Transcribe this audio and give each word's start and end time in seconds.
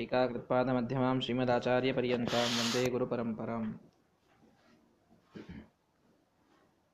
ಟೀಕಾಕೃತ್ಪಾದಮಧ್ಯಮಾಂ 0.00 1.20
ಶ್ರೀಮದಾಚಾರ್ಯಪರ್ಯಂತಾಂ 1.20 2.50
ವಂದೇ 2.58 2.90
ಗುರುಪರಂಪರಾಂ 2.90 3.80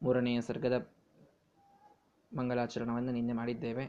ಮೂರನೆಯ 0.03 0.41
ಸರ್ಗದ 0.41 0.89
ಮಂಗಲಾಚರಣವನ್ನು 2.37 3.13
ನಿನ್ನೆ 3.13 3.33
ಮಾಡಿದ್ದೇವೆ. 3.33 3.85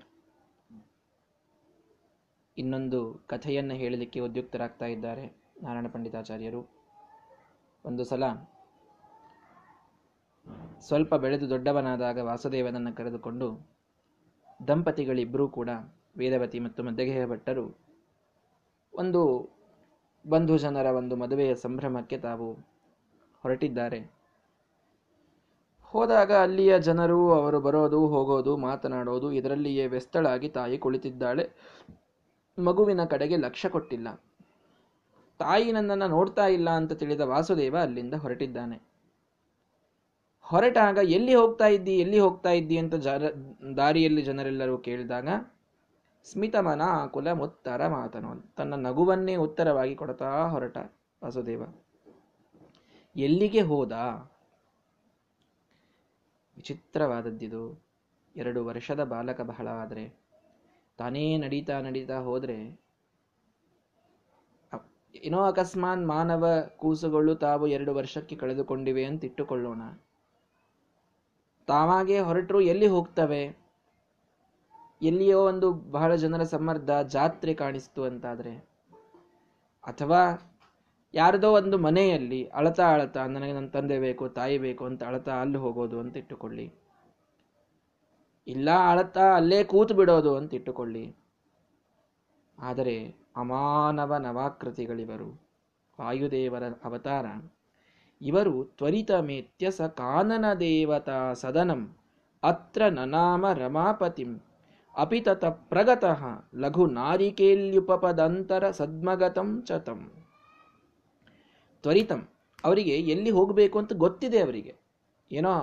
ಇನ್ನೊಂದು 2.58 3.14
ಕಥೆಯನ್ನು 3.14 3.74
ಹೇಳಲಿಕ್ಕೆ 3.74 4.20
ಉದ್ಯುಕ್ತರಾಗ್ತಾ 4.20 4.86
ಇದ್ದಾರೆ 4.86 5.26
ನಾರಾಯಣ 5.64 5.88
ಪಂಡಿತಾಚಾರ್ಯರು. 5.88 6.70
ಒಂದು 7.86 8.04
ಸಲ 8.04 8.24
ಸ್ವಲ್ಪ 10.80 11.16
ಬೆಳೆದು 11.16 11.50
ದೊಡ್ಡವನಾದಾಗ 11.50 12.20
ವಾಸುದೇವನನ್ನು 12.20 12.96
ಕರೆದುಕೊಂಡು 12.96 13.78
ದಂಪತಿಗಳಿಬ್ಬರೂ 14.68 15.50
ಕೂಡ 15.50 15.70
ವೇದವತಿ 16.18 16.60
ಮತ್ತು 16.60 16.84
ಭಟ್ಟರು 17.30 17.87
ಒಂದು 18.98 19.50
ಬಂಧು 20.30 20.58
ಜನರ 20.58 20.86
ಒಂದು 20.86 21.16
ಮದುವೆಯ 21.16 21.56
ಸಂಭ್ರಮಕ್ಕೆ 21.56 22.18
ತಾವು 22.18 22.54
ಹೊರಟಿದ್ದಾರೆ. 23.44 24.18
ಹೋದಾಗ 25.84 26.32
ಅಲ್ಲಿಯ 26.32 26.80
ಜನರು, 26.80 27.32
ಅವರು 27.32 27.60
ಬರೋದು, 27.60 28.08
ಹೋಗೋದು, 28.08 28.58
ಮಾತನಾಡೋದು, 28.58 29.32
ಇದರಲ್ಲಿಯೇ 29.32 29.88
ವ್ಯಸ್ತಳಾಗಿ 29.88 30.50
ತಾಯಿ 30.50 30.78
ಕುಳಿತಿದ್ದಾಳೆ. 30.78 31.50
ಮಗುವಿನ 32.60 33.04
ಕಡೆಗೆ 33.04 33.38
ಲಕ್ಷ್ಯ 33.38 33.70
ಕೊಟ್ಟಿಲ್ಲ. 33.70 34.24
ತಾಯಿ 35.40 35.72
ನನ್ನನ್ನು 35.72 36.08
ನೋಡ್ತಾ 36.08 36.48
ಇಲ್ಲ 36.48 36.70
ಅಂತ 36.70 36.94
ತಿಳಿದ 36.94 37.22
ವಾಸುದೇವ 37.22 37.78
ಅಲ್ಲಿಂದ 37.78 38.14
ಹೊರಟಿದ್ದಾನೆ. 38.14 38.82
ಹೊರಟಾಗ, 40.42 40.98
ಎಲ್ಲಿ 41.04 41.36
ಹೋಗ್ತಾ 41.36 41.68
ಇದ್ದಿ, 41.68 41.98
ಎಲ್ಲಿ 41.98 42.20
ಹೋಗ್ತಾ 42.20 42.50
ಇದ್ದಿ? 42.50 42.78
ಅಂತ 42.78 42.94
ದಾರಿಯಲ್ಲಿ 43.78 44.22
ಜನರೆಲ್ಲರೂ 44.22 44.78
ಕೇಳಿದಾಗ 44.78 45.28
ಸ್ಮಿತಮನ 46.32 46.82
ಕುಲ 47.08 47.32
ಮುತ್ತರ 47.32 47.88
ಮಾತನು 47.88 48.56
ತನ್ನ 48.56 48.88
ನಗುವನ್ನೇ 48.88 49.36
ಉತ್ತರವಾಗಿ 49.36 49.96
ಕೊಡ್ತಾ 49.96 50.48
ಹೊರಟ 50.48 50.78
ವಾಸುದೇವ. 51.24 51.64
ಎಲ್ಲಿಗೆ 53.16 53.62
ಹೋದ? 53.62 53.92
ವಿಚಿತ್ರವಾದದ್ದಿದು. 56.56 57.86
ಎರಡು 58.36 58.66
ವರ್ಷದ 58.66 59.04
ಬಾಲಕ 59.04 59.42
ಬಹಳ 59.42 59.68
ಆದರೆ 59.68 60.16
ತಾನೇ 60.98 61.38
ನಡೀತಾ 61.38 61.82
ನಡೀತಾ 61.82 62.18
ಹೋದ್ರೆ 62.18 62.80
ಏನೋ 65.16 65.42
ಅಕಸ್ಮಾತ್ 65.42 66.02
ಮಾನವ 66.02 66.64
ಕೂಸುಗಳು 66.78 67.36
ತಾವು 67.36 67.68
ಎರಡು 67.68 67.96
ವರ್ಷಕ್ಕೆ 67.96 68.36
ಕಳೆದುಕೊಂಡಿವೆ 68.36 69.06
ಅಂತ 69.06 69.26
ಇಟ್ಟುಕೊಳ್ಳೋಣ. 69.26 69.82
ತಾವಾಗೆ 71.68 72.20
ಹೊರಟರು 72.20 72.62
ಎಲ್ಲಿ 72.62 72.88
ಹೋಗ್ತವೆ? 72.88 73.67
ಎಲ್ಲಿಯೋ 75.02 75.46
ಒಂದು 75.46 75.72
ಬಹಳ 75.74 76.16
ಜನರ 76.16 76.44
ಸಮರ್ಧ 76.44 76.90
ಜಾತ್ರೆ 76.90 77.54
ಕಾಣಿಸ್ತು 77.54 78.04
ಅಂತಾದರೆ, 78.04 78.70
ಅಥವಾ 79.88 80.52
ಯಾರದೋ 81.14 81.52
ಒಂದು 81.52 81.78
ಮನೆಯಲ್ಲಿ 81.78 82.46
ಅಳತಾ 82.46 82.94
ಅಳತಾ 82.94 83.26
ನನಗೆ 83.26 83.54
ನನ್ನ 83.54 83.68
ತಂದೆ 83.68 84.00
ಬೇಕು, 84.00 84.30
ತಾಯಿ 84.30 84.58
ಬೇಕು 84.58 84.86
ಅಂತ 84.86 85.04
ಅಳತಾ 85.04 85.42
ಅಲ್ಲಿ 85.42 85.58
ಹೋಗೋದು 85.58 86.00
ಅಂತ 86.00 86.18
ಇಟ್ಟುಕೊಳ್ಳಿ. 86.18 86.74
ಇಲ್ಲ 88.48 88.70
ಅಳತಾ 88.92 89.36
ಅಲ್ಲೇ 89.36 89.64
ಕೂತು 89.64 89.94
ಬಿಡೋದು 89.94 90.36
ಅಂತ 90.36 90.54
ಇಟ್ಟುಕೊಳ್ಳಿ. 90.54 91.16
ಆದರೆ 92.60 93.16
ಅಮಾನವ 93.38 94.16
ನವಾಕೃತಿಗಳಿವರು, 94.18 95.58
ವಾಯುದೇವರ 96.00 96.64
ಅವತಾರ, 96.84 97.26
ಇವರು 98.22 98.64
ತ್ವರಿತ 98.64 99.12
ಮೇತ್ಯಸ 99.12 99.82
ಕಾನನ 99.82 100.54
ದೇವತಾ 100.54 101.34
ಸದನಂ 101.34 101.98
ಅತ್ರ 102.44 102.88
ನನಾಮ 102.88 103.52
ರಮಾಪತಿಂ 103.52 104.47
ಅಪಿತತ 104.98 105.46
ಪ್ರಗತಃ 105.46 106.22
ಲಘು 106.56 106.86
ನಾರಿಕೇಲ್ಯುಪಪದಂತರ 106.92 108.64
ಸದ್ಮಗತಂ 108.72 109.50
ಚತಂ 109.62 110.00
ತ್ವರಿತಂ, 111.84 112.22
ಅವರಿಗೆ 112.64 112.96
ಎಲ್ಲಿ 113.14 113.30
ಹೋಗಬೇಕು 113.30 113.80
ಅಂತ 113.80 113.94
ಗೊತ್ತಿದೆ 113.94 114.40
ಅವರಿಗೆ. 114.40 114.74
ಏನೋ 115.32 115.54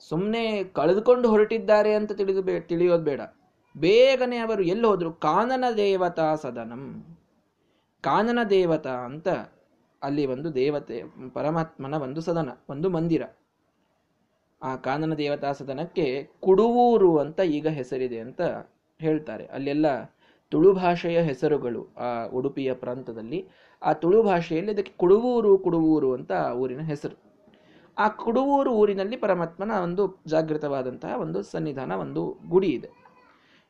ಸುಮ್ಮನೆ 0.00 0.42
ಕಳೆದುಕೊಂಡು 0.64 1.26
ಹೊರಟಿದ್ದಾರೆ 1.28 1.92
ಅಂತ 1.94 2.12
ತಿಳಿದು 2.12 2.42
ಬೇ, 2.42 2.54
ತಿಳಿಯೋದು 2.60 3.04
ಬೇಡ. 3.04 3.20
ಬೇಗನೆ 3.74 4.38
ಅವರು 4.38 4.62
ಎಲ್ಲಿ 4.62 4.86
ಹೋದರು 4.86 5.10
ಕಾನನ 5.12 5.64
ದೇವತಾ 5.76 6.28
ಸದನಂ. 6.34 6.84
ಕಾನನ 8.04 8.40
ದೇವತಾ 8.50 8.94
ಅಂತ 9.04 9.28
ಅಲ್ಲಿ 10.02 10.26
ಒಂದು 10.26 10.48
ದೇವತೆ, 10.54 10.98
ಪರಮಾತ್ಮನ 11.34 11.94
ಒಂದು 11.94 12.20
ಸದನ, 12.20 12.50
ಒಂದು 12.68 12.90
ಮಂದಿರ. 12.90 13.22
ಆ 14.62 14.76
ಕಾನನ 14.76 15.14
ದೇವತಾ 15.14 15.52
ಸದನಕ್ಕೆ 15.52 16.28
ಕುಡುವೂರು 16.40 17.18
ಅಂತ 17.18 17.40
ಈಗ 17.40 17.68
ಹೆಸರಿದೆ 17.68 18.18
ಅಂತ 18.18 18.40
ಹೇಳ್ತಾರೆ. 19.00 19.46
ಅಲ್ಲೆಲ್ಲ 19.46 19.86
ತುಳು 20.50 20.72
ಭಾಷೆಯ 20.72 21.20
ಹೆಸರುಗಳು 21.20 21.94
ಆ 21.96 22.24
ಉಡುಪಿಯ 22.24 22.74
ಪ್ರಾಂತದಲ್ಲಿ. 22.74 23.48
ಆ 23.82 23.92
ತುಳು 23.92 24.22
ಭಾಷೆಯಲ್ಲಿ 24.22 24.72
ಅದಕ್ಕೆ 24.72 24.92
ಕುಡುವೂರು 24.96 25.58
ಕುಡುವೂರು 25.58 26.12
ಅಂತ 26.12 26.32
ಆ 26.32 26.52
ಊರಿನ 26.52 26.80
ಹೆಸರು. 26.80 27.26
ಆ 27.98 28.08
ಕುಡುವೂರು 28.08 28.70
ಊರಿನಲ್ಲಿ 28.70 29.16
ಪರಮಾತ್ಮನ 29.16 29.70
ಒಂದು 29.82 30.22
ಜಾಗೃತವಾದಂತಹ 30.26 31.20
ಒಂದು 31.20 31.42
ಸನ್ನಿಧಾನ, 31.42 31.92
ಒಂದು 31.92 32.38
ಗುಡಿ 32.48 32.68
ಇದೆ. 32.68 32.88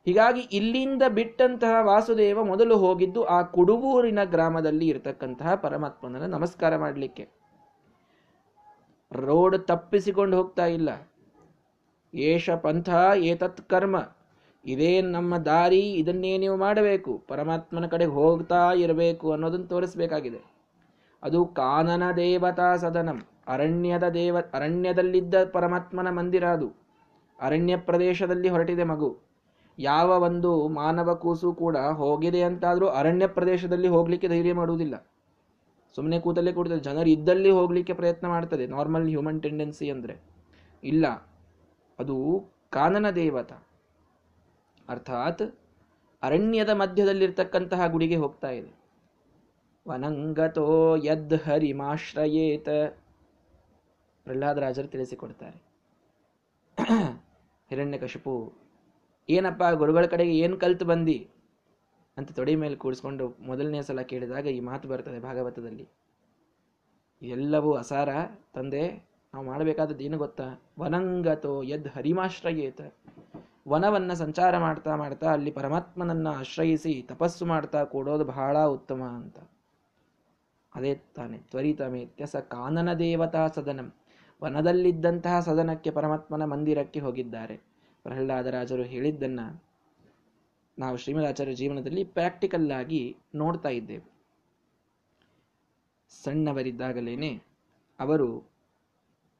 ಹೀಗಾಗಿ 0.04 0.40
ಇಲ್ಲಿಂದ 0.40 1.02
ಬಿಟ್ಟಂತಹ 1.08 1.74
ವಾಸುದೇವ 1.80 2.44
ಮೊದಲು 2.44 2.76
ಹೋಗಿದ್ದು 2.76 3.24
ಆ 3.24 3.42
ಕುಡುವೂರಿನ 3.42 4.24
ಗ್ರಾಮದಲ್ಲಿ 4.24 4.88
ಇರತಕ್ಕಂತಹ 4.88 5.54
ಪರಮಾತ್ಮನನ್ನು 5.54 6.26
ನಮಸ್ಕಾರ 6.26 6.76
ಮಾಡಲಿಕ್ಕೆ. 6.76 7.35
ರೋಡ್ 9.12 9.58
ತಪ್ಪಿಸಿಕೊಂಡು 9.58 10.36
ಹೋಗ್ತಾ 10.36 10.66
ಇಲ್ಲ. 10.66 11.08
ಏಷ 12.14 12.50
ಪಂಥ 12.50 12.90
ಏತತ್ 13.16 13.60
ಕರ್ಮ. 13.68 14.12
ಇದೇ 14.64 15.00
ನಮ್ಮ 15.00 15.38
ದಾರಿ, 15.38 15.80
ಇದನ್ನೇ 15.80 16.38
ನೀವು 16.38 16.56
ಮಾಡಬೇಕು. 16.56 17.22
ಪರಮಾತ್ಮನ 17.28 17.86
ಕಡೆ 17.86 18.04
ಹೋಗ್ತಾ 18.04 18.72
ಇರಬೇಕು 18.72 19.32
ಅನ್ನೋದನ್ನು 19.32 19.66
ತೋರಿಸ್ಬೇಕಾಗಿದೆ. 19.66 20.40
ಅದು 21.22 21.46
ಕಾನನ 21.46 22.12
ದೇವತಾ 22.16 22.76
ಸದನಂ. 22.76 23.26
ಅರಣ್ಯದ 23.46 24.08
ದೇವ, 24.08 24.36
ಅರಣ್ಯದಲ್ಲಿದ್ದ 24.54 25.34
ಪರಮಾತ್ಮನ 25.44 26.10
ಮಂದಿರ 26.10 26.44
ಅದು. 26.44 26.72
ಅರಣ್ಯ 27.40 27.76
ಪ್ರದೇಶದಲ್ಲಿ 27.76 28.48
ಹೊರಟಿದೆ 28.48 28.84
ಮಗು. 28.84 29.16
ಯಾವ 29.78 30.08
ಒಂದು 30.22 30.68
ಮಾನವ 30.68 31.14
ಕೂಸು 31.14 31.52
ಕೂಡ 31.52 31.76
ಹೋಗಿದೆ 31.76 32.42
ಅಂತಾದರೂ 32.42 32.86
ಅರಣ್ಯ 32.86 33.26
ಪ್ರದೇಶದಲ್ಲಿ 33.26 33.88
ಹೋಗಲಿಕ್ಕೆ 33.88 34.28
ಧೈರ್ಯ 34.28 34.52
ಮಾಡುವುದಿಲ್ಲ. 34.52 35.06
ಸುಮ್ಮನೆ 35.96 36.20
ಕೂತಲ್ಲೇ 36.20 36.52
ಕೂಡ್ತದೆ. 36.52 36.80
ಜನರು 36.80 37.08
ಇದ್ದಲ್ಲಿ 37.08 37.50
ಹೋಗಲಿಕ್ಕೆ 37.50 37.92
ಪ್ರಯತ್ನ 37.92 38.26
ಮಾಡ್ತದೆ. 38.26 38.66
ನಾರ್ಮಲ್ 38.66 39.08
ಹ್ಯೂಮನ್ 39.08 39.42
ಟೆಂಡೆನ್ಸಿ 39.42 39.90
ಅಂದರೆ. 39.90 40.16
ಇಲ್ಲ. 40.84 41.06
ಅದು 41.98 42.16
ಕಾನನ 42.70 43.10
ದೇವತ. 43.10 43.52
ಅರ್ಥಾತ್ 44.88 45.58
ಅರಣ್ಯದ 46.22 46.68
ಮಧ್ಯದಲ್ಲಿರ್ತಕ್ಕಂತಹ 46.68 47.86
ಗುಡಿಗೆ 47.86 48.16
ಹೋಗ್ತಾ 48.16 48.50
ಇದೆ. 48.50 48.72
ವನಂಗತೋ 49.88 50.96
ಯದ್ 50.96 51.34
ಹರಿಮಾಶ್ರಯೇತ. 51.34 52.68
ಪ್ರಹ್ಲಾದರಾಜರು 54.24 54.88
ತಿಳಿಸಿಕೊಡ್ತಾರೆ. 54.88 55.58
ಹಿರಣ್ಯಕಶಿಪು, 57.68 58.52
ಏನಪ್ಪ 59.28 59.62
ಗುರುಗಳ 59.74 60.06
ಕಡೆಗೆ 60.06 60.38
ಏನು 60.38 60.56
ಕಲ್ತು 60.56 60.84
ಬಂದಿ? 60.84 61.30
ಅಂತ 62.16 62.32
ತೊಡೆ 62.32 62.54
ಮೇಲೆ 62.54 62.76
ಕೂಡಿಸ್ಕೊಂಡು 62.76 63.36
ಮೊದಲನೇ 63.40 63.82
ಸಲ 63.82 64.00
ಕೇಳಿದಾಗ 64.00 64.46
ಈ 64.46 64.60
ಮಾತು 64.60 64.88
ಬರ್ತದೆ 64.88 65.20
ಭಾಗವತದಲ್ಲಿ. 65.20 65.88
ಎಲ್ಲವೂ 67.22 67.72
ಅಸಾರ, 67.72 68.08
ತಂದೆ, 68.54 69.08
ನಾವು 69.34 69.46
ಮಾಡಬೇಕಾದದ್ದು 69.46 70.04
ಏನು 70.04 70.18
ಗೊತ್ತಾ? 70.18 70.62
ವನಂಗತೋ 70.78 71.62
ಯದ್ 71.62 71.88
ಹರಿಮಾಶ್ರಯೇತ. 71.88 72.80
ವನವನ್ನು 73.68 74.14
ಸಂಚಾರ 74.14 74.58
ಮಾಡ್ತಾ 74.58 74.96
ಮಾಡ್ತಾ 74.96 75.32
ಅಲ್ಲಿ 75.32 75.50
ಪರಮಾತ್ಮನನ್ನು 75.50 76.30
ಆಶ್ರಯಿಸಿ 76.30 77.06
ತಪಸ್ಸು 77.08 77.46
ಮಾಡ್ತಾ 77.46 77.84
ಕೂಡೋದು 77.84 78.24
ಬಹಳ 78.24 78.58
ಉತ್ತಮ 78.58 79.02
ಅಂತ. 79.02 79.38
ಅದೇ 80.74 80.94
ತಾನೆ 80.94 81.38
ತ್ವರಿತ 81.38 81.82
ಮೇತ್ಯಸ 81.82 82.36
ಕಾನನ 82.36 82.92
ದೇವತಾ 82.92 83.46
ಸದನಂ. 83.46 83.92
ವನದಲ್ಲಿದ್ದಂತಹ 84.44 85.40
ಸದನಕ್ಕೆ 85.40 85.90
ಪರಮಾತ್ಮನ 85.90 86.44
ಮಂದಿರಕ್ಕೆ 86.44 87.00
ಹೋಗಿದ್ದಾರೆ. 87.00 87.56
ಪ್ರಹ್ಲಾದರಾಜರು 88.02 88.82
ಹೇಳಿದ್ದನ್ನ 88.82 89.40
ನಾವು 90.78 90.96
ಶ್ರೀಮದಾಚಾರ್ಯ 90.96 91.54
ಜೀವನದಲ್ಲಿ 91.54 92.04
ಪ್ರಾಕ್ಟಿಕಲ್ 92.04 92.72
ಆಗಿ 92.72 93.16
ನೋಡ್ತಾ 93.34 93.68
ಇದ್ದೇವೆ. 93.68 94.04
ಸಣ್ಣವರಿದ್ದಾಗಲೇನೆ 96.24 97.42
ಅವರು 98.00 98.50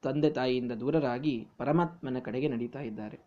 ತಂದೆ 0.03 0.31
ತಾಯಿಯಿಂದ 0.31 0.73
ದೂರರಾಗಿ 0.73 1.47
ಪರಮಾತ್ಮನ 1.59 2.19
ಕಡೆಗೆ 2.19 2.49
ನಡೀತಾ 2.49 2.81
ಇದ್ದಾರೆ. 2.81 3.19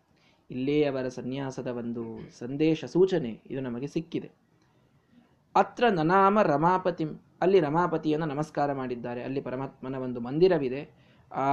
ಇಲ್ಲೇ 0.50 0.84
ಅವರ 0.84 1.08
ಸನ್ಯಾಸದ 1.08 1.66
ಒಂದು 1.66 2.30
ಸಂದೇಶ 2.38 2.84
ಸೂಚನೆ 2.84 3.40
ಇದು 3.50 3.60
ನಮಗೆ 3.60 3.86
ಸಿಕ್ಕಿದೆ. 3.86 4.30
ಅತ್ರ 5.54 5.88
ನನಾಮ 5.88 6.42
ರಮಾಪತಿಂ, 6.42 7.08
ಅಲ್ಲಿ 7.40 7.60
ರಮಾಪತಿಯನ್ನು 7.60 8.26
ನಮಸ್ಕಾರ 8.26 8.72
ಮಾಡಿದ್ದಾರೆ. 8.72 9.22
ಅಲ್ಲಿ 9.22 9.40
ಪರಮಾತ್ಮನ 9.40 9.94
ಒಂದು 9.94 10.20
ಮಂದಿರವಿದೆ. 10.20 10.90
ಆ 11.32 11.46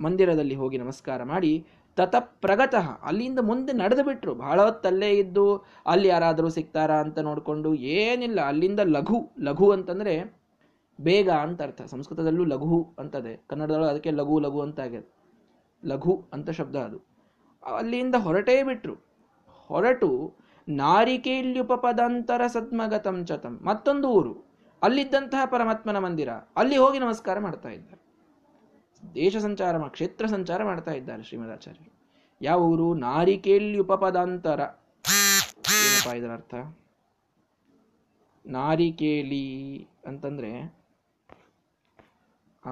ಮಂದಿರದಲ್ಲಿ 0.00 0.54
ಹೋಗಿ 0.54 0.78
ನಮಸ್ಕಾರ 0.78 1.22
ಮಾಡಿ 1.22 1.66
ತತ 1.96 2.14
ಪ್ರಗತಃ 2.18 2.90
ಅಲ್ಲಿಂದ 3.02 3.38
ಮುಂದೆ 3.38 3.72
ನಡೆದು 3.72 4.04
ಬಿಟ್ರು. 4.04 4.34
ಬಹಳ 4.34 4.62
ಹೊತ್ತಲ್ಲೇ 4.62 5.10
ಇದ್ದು 5.10 5.64
ಅಲ್ಲಿ 5.86 6.08
ಯಾರಾದರೂ 6.08 6.48
ಸಿಗ್ತಾರಾ 6.48 7.00
ಅಂತ 7.00 7.18
ನೋಡಿಕೊಂಡು 7.18 7.74
ಏನಿಲ್ಲ. 7.74 8.40
ಅಲ್ಲಿಂದ 8.40 8.80
ಲಘು 8.80 9.30
ಲಘು 9.40 9.70
ಅಂತಂದರೆ 9.70 10.38
ಬೇಗ 11.00 11.30
ಅಂತ 11.30 11.62
ಅರ್ಥ. 11.62 11.82
ಸಂಸ್ಕೃತದಲ್ಲೂ 11.82 12.44
ಲಘು 12.44 12.94
ಅಂತದೆ. 12.98 13.40
ಕನ್ನಡದಲ್ಲೂ 13.48 13.86
ಅದಕ್ಕೆ 13.86 14.10
ಲಘು 14.10 14.38
ಲಘು 14.40 14.60
ಅಂತ 14.60 14.80
ಆಗ್ಯದ 14.80 15.02
ಲಘು 15.84 16.28
ಅಂತ 16.32 16.50
ಶಬ್ದ 16.50 16.76
ಅದು. 16.76 16.98
ಅಲ್ಲಿಂದ 17.76 18.14
ಹೊರಟೇ 18.14 18.62
ಬಿಟ್ರು. 18.62 18.94
ಹೊರಟು 19.66 20.34
ನಾರಿಕೇಲ್ಯುಪಪದಂತರ 20.68 22.46
ಸದ್ಮಗತಂ 22.46 23.24
ಚತಂ. 23.26 23.60
ಮತ್ತೊಂದು 23.62 24.08
ಊರು. 24.08 24.46
ಅಲ್ಲಿದ್ದಂತಹ 24.82 25.44
ಪರಮಾತ್ಮನ 25.46 25.98
ಮಂದಿರ. 25.98 26.28
ಅಲ್ಲಿ 26.28 26.76
ಹೋಗಿ 26.76 26.98
ನಮಸ್ಕಾರ 26.98 27.38
ಮಾಡ್ತಾ 27.38 27.68
ಇದ್ದಾರೆ 27.68 28.05
ದೇಶ 29.14 29.36
ಸಂಚಾರ 29.36 29.88
ಕ್ಷೇತ್ರ 29.88 30.26
ಸಂಚಾರ 30.26 30.64
ಮಾಡ್ತಾ 30.64 30.90
ಇದ್ದಾರೆ 30.90 31.22
ಶ್ರೀಮದಾಚಾರ್ಯರು 31.22 31.96
ಯಾವ 32.42 32.60
ಊರು? 32.60 32.94
ನಾರಿಕೇಲಿ 32.94 33.78
ಉಪಪದಾಂತರ. 33.78 34.60
ಏನಪ್ಪ 35.84 36.14
ಇದರ 36.16 36.32
ಅರ್ಥ? 36.32 36.54
ನಾರಿಕೇಲಿ 38.46 39.88
ಅಂತಂದ್ರೆ, 40.06 40.74
ಆ, 42.64 42.70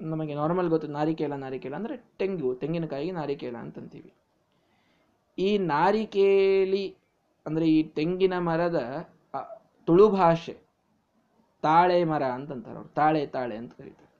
ನಮಗೆ 0.00 0.34
ನಾರ್ಮಲ್ 0.34 0.68
ಗೊತ್ತು 0.68 0.88
ನಾರಿಕೇಲ 0.88 1.32
ನಾರಿಕೇಲ 1.32 1.74
ಅಂದ್ರೆ 1.74 1.96
ತೆಂಗು 2.18 2.54
ತೆಂಗಿನಕಾಯಿ 2.54 3.10
ನಾರಿಕೇಲ 3.10 3.56
ಅಂತಂತೀವಿ. 3.56 4.12
ಈ 5.38 5.58
ನಾರಿಕೇಲಿ 5.58 6.96
ಅಂದ್ರೆ 7.46 7.66
ಈ 7.66 7.82
ತೆಂಗಿನ 7.82 8.38
ಮರದ 8.38 9.08
ತುಳು 9.84 10.08
ಭಾಷೆ. 10.08 10.65
ತಾಳೆ 11.62 12.04
ಮರ 12.04 12.22
ಅಂತಂತಾರೆ 12.22 12.76
ಅವರು. 12.76 12.88
ತಾಳೆ 12.88 13.26
ತಾಳೆ 13.26 13.56
ಅಂತ 13.56 13.72
ಕರೀತಾರೆ. 13.72 14.12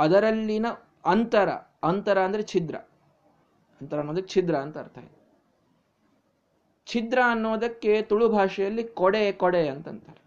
ಅದರಲ್ಲಿನ 0.00 0.66
ಅಂತರ 1.04 1.48
ಅಂತರ 1.82 2.18
ಅಂದ್ರೆ 2.18 2.42
ಛಿದ್ರ. 2.42 2.76
ಅಂತರ 3.80 3.98
ಅನ್ನೋದಕ್ಕೆ 3.98 4.32
ಛಿದ್ರ 4.34 4.54
ಅಂತ 4.56 4.78
ಅರ್ಥ 4.78 4.98
ಇದೆ. 4.98 5.20
ಛಿದ್ರ 6.86 7.18
ಅನ್ನೋದಕ್ಕೆ 7.26 8.02
ತುಳು 8.02 8.28
ಭಾಷೆಯಲ್ಲಿ 8.28 8.84
ಕೊಡೆ 8.84 9.32
ಕೊಡೆ 9.32 9.68
ಅಂತಂತಾರೆ. 9.68 10.20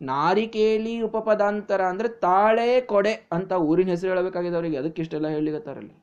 ನಾರಿಕೇಲಿ 0.00 1.00
ಉಪಪದಾಂತರ 1.00 1.82
ಅಂದ್ರೆ 1.82 2.08
ತಾಳೆ, 2.08 2.80
ಕೊಡೆ 2.80 3.28
ಅಂತ 3.32 3.52
ಊರಿನ 3.52 3.88
ಹೆಸರು 3.88 4.08
ಹೇಳಬೇಕಾಗಿದೆ 4.08 4.54
ಅವರಿಗೆ. 4.54 4.76
ಅದಕ್ಕೆ 4.76 5.02
ಇಷ್ಟೆಲ್ಲ 5.02 5.28
ಹೇಳಿಗತ್ತಾರಲ್ಲಿ 5.28 5.94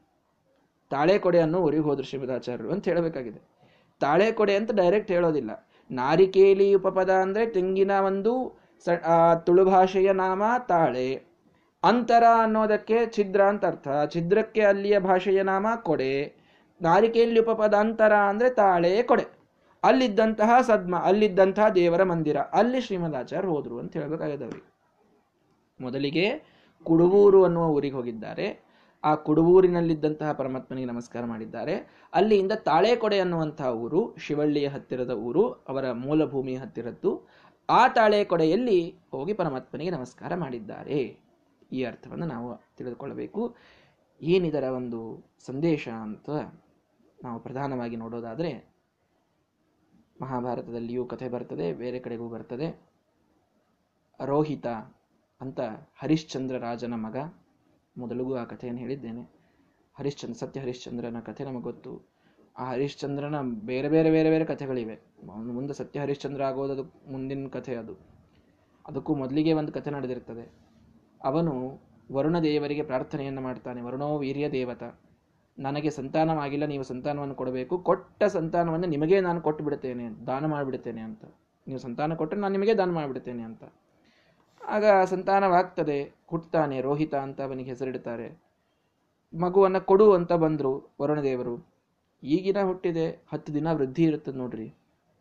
ತಾಳೆ, 0.89 1.19
ಕೊಡೆ 1.19 1.39
ಅನ್ನೋ 1.39 1.59
ಊರಿಗೆ 1.59 1.83
ಹೋದ್ರು 1.83 2.05
ಶ್ರೀಮದಾಚಾರ್ಯರು 2.05 2.71
ಅಂತ 2.71 2.87
ಹೇಳಬೇಕಾಗಿದೆ. 2.87 3.41
ತಾಳೆ, 3.99 4.31
ಕೊಡೆ 4.31 4.55
ಅಂತ 4.55 4.71
ಡೈರೆಕ್ಟ್ 4.71 5.11
ಹೇಳೋದಿಲ್ಲ. 5.11 5.68
ನಾರಿಕೇಲಿ 5.91 6.73
ಉಪಪದ 6.73 7.09
ಅಂದ್ರೆ 7.09 7.45
ತೆಂಗಿನ 7.45 7.91
ಒಂದು 7.91 8.33
ತುಳು 9.45 9.65
ಭಾಷೆಯ 9.65 10.11
ನಾಮ 10.13 10.43
ತಾಳೆ. 10.67 11.09
ಅಂತರ 11.83 12.23
ಅನ್ನೋದಕ್ಕೆ 12.43 12.97
ಛಿದ್ರ 13.11 13.41
ಅಂತ 13.41 13.65
ಅರ್ಥ. 13.65 13.87
ಛಿದ್ರಕ್ಕೆ 14.13 14.61
ಅಲ್ಲಿಯ 14.61 14.99
ಭಾಷೆಯ 14.99 15.41
ನಾಮ 15.43 15.67
ಕೊಡೆ. 15.81 16.13
ನಾರಿಕೇಲಿ 16.81 17.39
ಉಪಪದ 17.39 17.73
ಅಂತರ 17.73 18.13
ಅಂದ್ರೆ 18.15 18.49
ತಾಳೆ, 18.49 19.03
ಕೊಡೆ. 19.03 19.25
ಅಲ್ಲಿದ್ದಂತಹ 19.83 20.61
ಸದ್ಮ, 20.61 20.95
ಅಲ್ಲಿದ್ದಂತಹ 20.97 21.67
ದೇವರ 21.69 22.03
ಮಂದಿರ. 22.03 22.37
ಅಲ್ಲಿ 22.37 22.81
ಶ್ರೀಮದಾಚಾರ್ಯ 22.81 23.47
ಹೋದರು 23.47 23.79
ಅಂತ 23.79 23.97
ಹೇಳ್ಬೇಕಾಗಿದೆ 23.97 24.47
ಮೊದಲಿಗೆ 25.79 26.25
ಕುಡುಬೂರು 26.83 27.43
ಅನ್ನುವ 27.43 27.67
ಊರಿಗೆ 27.67 27.95
ಹೋಗಿದ್ದಾರೆ. 27.95 28.47
ಆ 29.03 29.15
ಕುಡುಬೂರಿನಲ್ಲಿದ್ದಂತಹ 29.15 30.31
ಪರಮಾತ್ಮನಿಗೆ 30.31 30.87
ನಮಸ್ಕಾರ 30.87 31.25
ಮಾಡಿದ್ದಾರೆ. 31.25 32.05
ಅಲ್ಲಿಯಿಂದ 32.13 32.51
ತಾಳೆಕೊಡೆ 32.51 33.19
ಅನ್ನುವಂತಹ 33.19 33.69
ಊರು, 33.71 34.15
ಶಿವಳ್ಳಿಯ 34.17 34.67
ಹತ್ತಿರದ 34.67 35.11
ಊರು, 35.11 35.51
ಅವರ 35.51 35.91
ಮೂಲ 35.91 36.25
ಭೂಮಿಯ 36.25 36.57
ಹತ್ತಿರದ್ದು. 36.57 37.27
ಆ 37.69 37.87
ತಾಳೆಕೊಡೆಯಲ್ಲಿ 37.87 38.95
ಹೋಗಿ 39.11 39.33
ಪರಮಾತ್ಮನಿಗೆ 39.33 39.89
ನಮಸ್ಕಾರ 39.89 40.35
ಮಾಡಿದ್ದಾರೆ. 40.35 41.17
ಈ 41.71 41.83
ಅರ್ಥವನ್ನು 41.83 42.25
ನಾವು 42.25 42.61
ತಿಳಿದುಕೊಳ್ಳಬೇಕು. 42.77 43.55
ಏನಿದರ 44.21 44.63
ಒಂದು 44.63 45.23
ಸಂದೇಶ 45.45 45.89
ಅಂತ 45.89 46.29
ನಾವು 47.23 47.39
ಪ್ರಧಾನವಾಗಿ 47.39 47.95
ನೋಡೋದಾದರೆ, 47.95 48.73
ಮಹಾಭಾರತದಲ್ಲಿಯೂ 50.21 51.05
ಕಥೆ 51.05 51.29
ಬರ್ತದೆ, 51.29 51.73
ಬೇರೆ 51.73 51.99
ಕಡೆಗೂ 51.99 52.29
ಬರ್ತದೆ. 52.29 52.81
ರೋಹಿತ 54.25 54.67
ಅಂತ 55.41 55.59
ಹರಿಶ್ಚಂದ್ರ 55.99 56.57
ರಾಜನ 56.57 56.93
ಮಗ 56.93 57.17
ಮೊದಲಿಗೂ 57.97 58.35
ಆ 58.35 58.43
ಕಥೆಯನ್ನು 58.43 58.81
ಹೇಳಿದ್ದೇನೆ. 58.81 59.23
ಹರಿಶ್ಚಂದ್ರ 59.95 60.37
ಸತ್ಯ 60.39 60.59
ಹರಿಶ್ಚಂದ್ರನ 60.59 61.19
ಕಥೆ 61.19 61.43
ನಮಗೆ 61.43 61.61
ಗೊತ್ತು. 61.61 61.91
ಆ 62.57 62.65
ಹರಿಶ್ಚಂದ್ರನ 62.71 63.35
ಬೇರೆ 63.65 63.89
ಬೇರೆ 63.89 64.09
ಬೇರೆ 64.11 64.29
ಬೇರೆ 64.29 64.45
ಕಥೆಗಳಿವೆ. 64.45 64.95
ಮುಂದೆ 65.25 65.73
ಸತ್ಯ 65.73 65.99
ಹರಿಶ್ಚಂದ್ರ 65.99 66.43
ಆಗೋದು 66.43 66.83
ಮುಂದಿನ 67.11 67.47
ಕಥೆ 67.47 67.75
ಅದು. 67.75 67.93
ಅದಕ್ಕೂ 68.87 69.15
ಮೊದಲಿಗೆ 69.15 69.53
ಒಂದು 69.53 69.71
ಕಥೆ 69.71 69.89
ನಡೆದಿರ್ತದೆ. 69.89 70.45
ಅವನು 71.23 71.53
ವರುಣ 72.11 72.39
ದೇವರಿಗೆ 72.39 72.83
ಪ್ರಾರ್ಥನೆಯನ್ನು 72.83 73.41
ಮಾಡ್ತಾನೆ. 73.41 73.81
ವರುಣೋ 73.81 74.17
ವೀರ್ಯ 74.17 74.49
ದೇವತ, 74.49 74.83
ನನಗೆ 75.59 75.89
ಸಂತಾನವಾಗಿಲ್ಲ, 75.89 76.65
ನೀವು 76.65 76.83
ಸಂತಾನವನ್ನು 76.83 77.35
ಕೊಡಬೇಕು. 77.35 77.77
ಕೊಟ್ಟ 77.79 78.23
ಸಂತಾನವನ್ನು 78.23 78.87
ನಿಮಗೆ 78.87 79.21
ನಾನು 79.21 79.41
ಕೊಟ್ಟು 79.41 79.63
ಬಿಡುತ್ತೇನೆ, 79.63 80.25
ದಾನ 80.27 80.45
ಮಾಡಿಬಿಡ್ತೇನೆ 80.45 81.01
ಅಂತ. 81.01 81.23
ನೀವು 81.67 81.79
ಸಂತಾನ 81.79 82.13
ಕೊಟ್ಟರೆ 82.13 82.39
ನಾನು 82.39 82.51
ನಿಮಗೆ 82.51 82.73
ದಾನ 82.77 82.91
ಮಾಡಿಬಿಡುತ್ತೇನೆ 82.91 83.43
ಅಂತ. 83.43 83.63
ಆಗ 84.61 84.85
ಸಂತಾನವಾಗ್ತದೆ 85.03 86.15
ಹುಟ್ಟುತ್ತಾನೆ 86.29 86.81
ರೋಹಿತ 86.81 87.15
ಅಂತ 87.15 87.41
ಅವನಿಗೆ 87.41 87.69
ಹೆಸರಿಡ್ತಾರೆ 87.69 88.49
ಮಗುವನ್ನು 89.33 89.85
ಕೊಡು 89.85 90.13
ಅಂತ 90.13 90.33
ಬಂದರು 90.33 90.93
ವರುಣದೇವರು. 91.01 91.55
ಈಗಿನ 92.23 92.57
ಹುಟ್ಟಿದೆ, 92.63 93.25
ಹತ್ತು 93.31 93.53
ದಿನ 93.53 93.67
ವೃದ್ಧಿ 93.71 94.03
ಇರುತ್ತದೆ 94.03 94.37
ನೋಡ್ರಿ. 94.37 94.73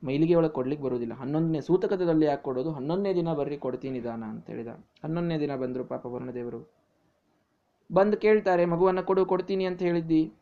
ಮೈಲಿಗೆ 0.05 0.35
ಒಳಗೆ 0.35 0.52
ಕೊಡ್ಲಿಕ್ಕೆ 0.52 0.87
ಬರೋದಿಲ್ಲ 0.87 1.14
ಹನ್ನೊಂದನೇ 1.14 1.61
ಸೂತಕದಲ್ಲಿ 1.61 2.26
ಯಾಕೆ 2.26 2.43
ಕೊಡೋದು? 2.43 2.70
ಹನ್ನೊಂದನೇ 2.70 3.14
ದಿನ 3.14 3.32
ಬರ್ರಿ, 3.32 3.56
ಕೊಡ್ತೀನಿ 3.56 4.05
ದಾನ 4.05 4.25
ಅಂತ 4.25 4.50
ಹೇಳಿದ. 4.50 4.69
ಹನ್ನೊಂದನೇ 5.02 5.38
ದಿನ 5.38 5.56
ಬಂದರು 5.56 5.85
ಪಾಪ 5.85 6.06
ವರುಣದೇವರು. 6.06 6.70
ಬಂದು 7.93 8.17
ಕೇಳ್ತಾರೆ, 8.17 8.64
ಮಗುವನ್ನು 8.64 9.02
ಕೊಡು, 9.02 9.26
ಕೊಡ್ತೀನಿ 9.26 9.64
ಅಂತ 9.64 9.82
ಹೇಳಿದ್ದಿ? 9.82 10.32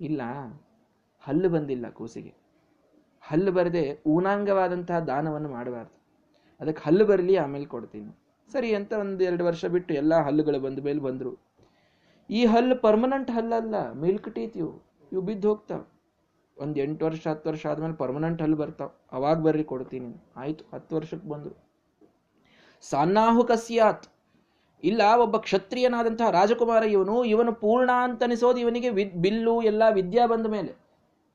ಇಲ್ಲ, 0.00 0.22
ಹಲ್ಲು 1.20 1.48
ಬಂದಿಲ್ಲ 1.48 1.90
ಕೂಸಿಗೆ. 1.90 2.34
ಹಲ್ಲು 3.20 3.52
ಬರದೆ 3.52 4.02
ಊನಾಂಗವಾದಂತಹ 4.06 4.98
ದಾನವನ್ನು 4.98 5.48
ಮಾಡಬಾರ್ದು. 5.48 5.94
ಅದಕ್ಕೆ 6.60 6.82
ಹಲ್ಲು 6.84 7.06
ಬರಲಿ, 7.06 7.36
ಆಮೇಲೆ 7.36 7.64
ಕೊಡ್ತೀನಿ. 7.64 8.27
ಸರಿ 8.52 8.74
ಅಂತ 8.74 8.92
ಒಂದು 8.92 9.24
ಎರಡು 9.24 9.44
ವರ್ಷ 9.44 9.64
ಬಿಟ್ಟು 9.64 9.94
ಎಲ್ಲ 9.94 10.14
ಹಲ್ಲುಗಳು 10.20 10.60
ಬಂದ 10.60 10.78
ಮೇಲೆ 10.78 11.00
ಬಂದರು. 11.00 11.32
ಈ 12.30 12.44
ಹಲ್ಲು 12.44 12.76
ಪರ್ಮನೆಂಟ್ 12.76 13.30
ಹಲ್ಲಲ್ಲ 13.30 13.92
ಮಿಲ್ಕ್ 13.92 14.34
ಟೀತ್ 14.34 14.56
ಇವು. 14.56 14.72
ಇವು 15.12 15.22
ಬಿದ್ದು 15.22 15.48
ಹೋಗ್ತಾವ. 15.48 15.86
ಒಂದು 16.58 16.80
ಎಂಟು 16.80 17.04
ವರ್ಷ, 17.04 17.26
ಹತ್ತು 17.26 17.50
ವರ್ಷ 17.50 17.66
ಆದಮೇಲೆ 17.66 17.94
ಪರ್ಮನೆಂಟ್ 17.94 18.42
ಹಲ್ಲು 18.42 18.56
ಬರ್ತಾವ. 18.56 18.90
ಅವಾಗ 19.12 19.40
ಬರ್ರಿ 19.40 19.64
ಕೊಡ್ತೀನಿ 19.64 20.24
ಆಯಿತು, 20.36 20.64
ಹತ್ತು 20.74 20.96
ವರ್ಷಕ್ಕೆ 20.96 21.28
ಬಂದರು. 21.28 21.68
ಸಾನ್ನಾಹು 22.82 23.44
ಕಸ್ಯಾತ್. 23.44 24.06
ಇಲ್ಲ, 24.84 25.02
ಒಬ್ಬ 25.16 25.36
ಕ್ಷತ್ರಿಯನಾದಂತಹ 25.36 26.30
ರಾಜಕುಮಾರ 26.30 26.82
ಇವನು 26.82 27.24
ಇವನು 27.24 27.52
ಪೂರ್ಣ 27.52 27.90
ಅಂತನಿಸೋದು 27.90 28.58
ಇವನಿಗೆ 28.58 28.90
ವಿದ್, 28.90 29.16
ಬಿಲ್ಲು, 29.22 29.62
ಎಲ್ಲ 29.62 29.82
ವಿದ್ಯಾ 29.90 30.26
ಬಂದ 30.26 30.46
ಮೇಲೆ. 30.46 30.72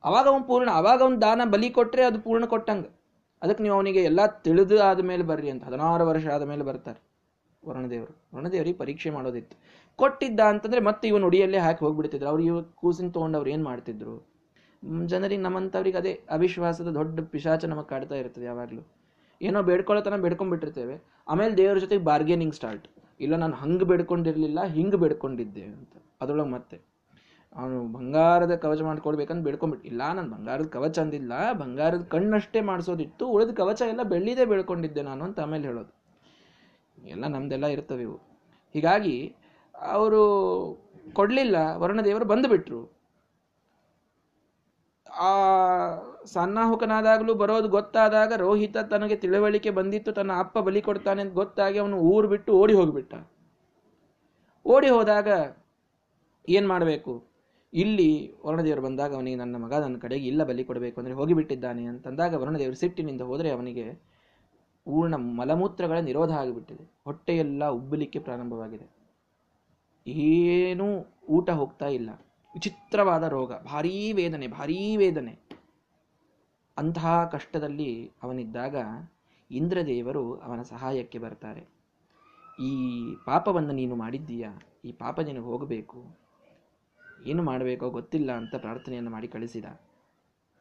ಅವಾಗ 0.04 0.27
ಅವನು 0.27 0.44
ಪೂರ್ಣ, 0.44 0.69
ಅವಾಗ 0.69 1.01
ಅವನು 1.01 1.21
ದಾನ 1.21 1.42
ಬಲಿ 1.45 1.69
ಕೊಟ್ಟರೆ 1.69 2.04
ಅದು 2.04 2.21
ಪೂರ್ಣ 2.21 2.45
ಕೊಟ್ಟಂಗ. 2.45 2.86
ಅದಕ್ಕೆ 3.43 3.63
ನೀವು 3.63 3.75
ಅವನಿಗೆ 3.75 4.03
ಎಲ್ಲ 4.03 4.25
ತಿಳಿದು 4.25 4.81
ಆದಮೇಲೆ 4.81 5.23
ಬರ್ರಿ 5.23 5.49
ಅಂತ, 5.49 5.63
ಹದಿನಾರು 5.63 6.07
ವರ್ಷ 6.07 6.25
ಆದಮೇಲೆ 6.27 6.63
ಬರ್ತಾರೆ 6.63 6.99
ವರುಣದೇವರು. 7.63 8.13
ವರುಣದೇವರಿಗೆ 8.35 8.77
ಪರೀಕ್ಷೆ 8.77 9.09
ಮಾಡೋದಿತ್ತು. 9.09 9.55
ಕೊಟ್ಟಿದ್ದ 9.95 10.39
ಅಂತಂದ್ರೆ 10.39 10.81
ಮತ್ತೆ 10.81 11.07
ಇವನು 11.07 11.27
ಉಡಿಯಲ್ಲೇ 11.27 11.57
ಹಾಕಿ 11.57 11.85
ಹೋಗ್ಬಿಡ್ತಿದ್ರು. 11.85 12.29
ಅವ್ರು 12.29 12.43
ಇವ್ 12.43 12.63
ಕೂಸಿನ 12.75 13.09
ತೊಗೊಂಡವ್ರು 13.09 13.49
ಏನು 13.49 13.63
ಮಾಡ್ತಿದ್ರು? 13.63 14.15
ಜನರಿಗೆ 15.05 15.41
ನಮ್ಮಂಥವ್ರಿಗೆ 15.41 15.97
ಅದೇ 15.97 16.13
ಅವಿಶ್ವಾಸದ 16.29 16.87
ದೊಡ್ಡ 16.87 17.19
ಪಿಶಾಚ 17.19 17.65
ನಮಗೆ 17.65 17.87
ಕಾಡ್ತಾ 17.87 18.15
ಇರ್ತದೆ 18.15 18.45
ಯಾವಾಗಲೂ. 18.45 18.81
ಏನೋ 19.41 19.61
ಬೇಡ್ಕೊಳ್ಳೋತನ 19.61 20.15
ಬೇಡ್ಕೊಂಡ್ಬಿಟ್ಟಿರ್ತೇವೆ. 20.15 20.95
ಆಮೇಲೆ 21.27 21.57
ದೇವರ 21.57 21.77
ಜೊತೆಗೆ 21.77 22.03
ಬಾರ್ಗೇನಿಂಗ್ 22.03 22.53
ಸ್ಟಾರ್ಟ್ 22.53 22.88
ಇಲ್ಲ, 23.19 23.35
ನಾನು 23.35 23.55
ಹಂಗೆ 23.55 23.85
ಬೇಡ್ಕೊಂಡಿರಲಿಲ್ಲ, 23.85 24.63
ಹಿಂಗೆ 24.63 24.97
ಬೇಡ್ಕೊಂಡಿದ್ದೆ 24.97 25.63
ಅಂತ. 25.63 25.93
ಅದರೊಳಗೆ 26.21 26.50
ಮತ್ತೆ. 26.50 26.92
ಅವನು 27.57 27.88
ಬಂಗಾರದ 27.88 28.55
ಕವಚ 28.55 28.81
ಮಾಡ್ಕೊಡ್ಬೇಕಂತ 28.81 29.43
ಬೇಡ್ಕೊಂಡ್ಬಿಟ್ಟು. 29.43 29.88
ಇಲ್ಲ, 29.88 30.01
ನಾನು 30.13 30.29
ಬಂಗಾರದ 30.29 30.65
ಕವಚ 30.65 31.00
ಅಂದಿಲ್ಲ, 31.00 31.51
ಬಂಗಾರದ 31.51 32.03
ಕಣ್ಣಷ್ಟೇ 32.03 32.62
ಮಾಡಿಸೋದಿತ್ತು, 32.62 33.27
ಉಳಿದ 33.27 33.50
ಕವಚ 33.50 33.81
ಎಲ್ಲ 33.81 34.03
ಬೆಳ್ಳಿದೇ 34.03 34.45
ಬೇಡ್ಕೊಂಡಿದ್ದೆ 34.45 35.01
ನಾನು 35.01 35.24
ಅಂತ 35.24 35.39
ಆಮೇಲೆ 35.39 35.67
ಹೇಳೋದು. 35.67 35.93
ಎಲ್ಲ 37.07 37.27
ನಮ್ದೆಲ್ಲ 37.27 37.65
ಇರ್ತವೆ 37.65 38.01
ಇವು. 38.01 38.17
ಹೀಗಾಗಿ 38.74 39.36
ಅವರು 39.75 40.22
ಕೊಡಲಿಲ್ಲ, 41.13 41.55
ವರುಣದೇವರು 41.75 42.25
ಬಂದುಬಿಟ್ರು. 42.25 43.03
ಆ 45.07 45.31
ಸನ್ನಾಹುಕನಾದಾಗಲೂ 46.25 47.33
ಬರೋದು 47.33 47.69
ಗೊತ್ತಾದಾಗ 47.69 48.33
ರೋಹಿತ 48.38 48.77
ತನಗೆ 48.77 49.15
ತಿಳುವಳಿಕೆ 49.15 49.69
ಬಂದಿತ್ತು, 49.69 50.12
ತನ್ನ 50.12 50.31
ಅಪ್ಪ 50.39 50.60
ಬಲಿ 50.60 50.81
ಕೊಡ್ತಾನೆ 50.81 51.22
ಅಂತ 51.22 51.33
ಗೊತ್ತಾಗಿ 51.33 51.79
ಅವನು 51.79 51.98
ಊರು 51.98 52.27
ಬಿಟ್ಟು 52.27 52.53
ಓಡಿ 52.53 52.74
ಹೋಗಿಬಿಟ್ಟ. 52.74 53.13
ಓಡಿ 54.65 54.89
ಹೋದಾಗ 54.89 55.27
ಏನು 56.50 56.67
ಮಾಡಬೇಕು? 56.67 57.32
ಇಲ್ಲಿ 57.74 58.36
ವರುಣದೇವರು 58.46 58.82
ಬಂದಾಗ 58.82 59.15
ಅವನಿಗೆ, 59.15 59.36
ನನ್ನ 59.36 59.56
ಮಗ 59.56 59.74
ನನ್ನ 59.74 59.98
ಕಡೆಗೆ 59.98 60.27
ಇಲ್ಲ, 60.27 60.44
ಬಲಿ 60.44 60.63
ಕೊಡಬೇಕು. 60.63 61.01
ಅಂದರೆ 61.01 61.13
ಹೋಗಿಬಿಟ್ಟಿದ್ದಾನೆ 61.13 61.86
ಅಂತಂದಾಗ 61.86 62.34
ವರುಣದೇವರು 62.34 62.75
ಸಿಟ್ಟಿನಿಂದ 62.75 63.22
ಹೋದರೆ 63.22 63.50
ಅವನಿಗೆ 63.50 63.94
ಪೂರ್ಣ 64.86 65.15
ಮಲಮೂತ್ರಗಳ 65.15 65.98
ನಿರೋಧ 65.98 66.32
ಆಗಿಬಿಟ್ಟಿದೆ. 66.32 66.92
ಹೊಟ್ಟೆಯೆಲ್ಲ 67.03 67.68
ಉಬ್ಬಲಿಕ್ಕೆ 67.68 68.20
ಪ್ರಾರಂಭವಾಗಿದೆ. 68.20 69.03
ಏನೂ 70.08 70.86
ಊಟ 71.30 71.50
ಹೋಗ್ತಾ 71.50 71.88
ಇಲ್ಲ. 71.88 72.10
ವಿಚಿತ್ರವಾದ 72.53 73.24
ರೋಗ, 73.24 73.53
ಭಾರೀ 73.53 74.13
ವೇದನೆ 74.13 74.48
ಭಾರೀ 74.48 74.98
ವೇದನೆ. 74.98 75.39
ಅಂತಹ 76.77 77.25
ಕಷ್ಟದಲ್ಲಿ 77.32 78.12
ಅವನಿದ್ದಾಗ 78.24 78.75
ಇಂದ್ರದೇವರು 79.51 80.36
ಅವನ 80.36 80.62
ಸಹಾಯಕ್ಕೆ 80.62 81.20
ಬರ್ತಾರೆ. 81.20 81.68
ಈ 82.63 82.72
ಪಾಪವನ್ನು 83.25 83.72
ನೀನು 83.72 83.96
ಮಾಡಿದ್ದೀಯಾ? 83.96 84.62
ಈ 84.86 84.92
ಪಾಪ 84.92 85.20
ನಿನಗೆ 85.20 85.44
ಹೋಗಬೇಕು. 85.44 86.23
ಏನು 87.25 87.44
ಮಾಡಬೇಕೋ 87.44 87.89
ಗೊತ್ತಿಲ್ಲ 87.89 88.32
ಅಂತ 88.32 88.56
ಪ್ರಾರ್ಥನೆಯನ್ನು 88.56 89.12
ಮಾಡಿ 89.12 89.27
ಕಳಿಸಿದ. 89.27 89.65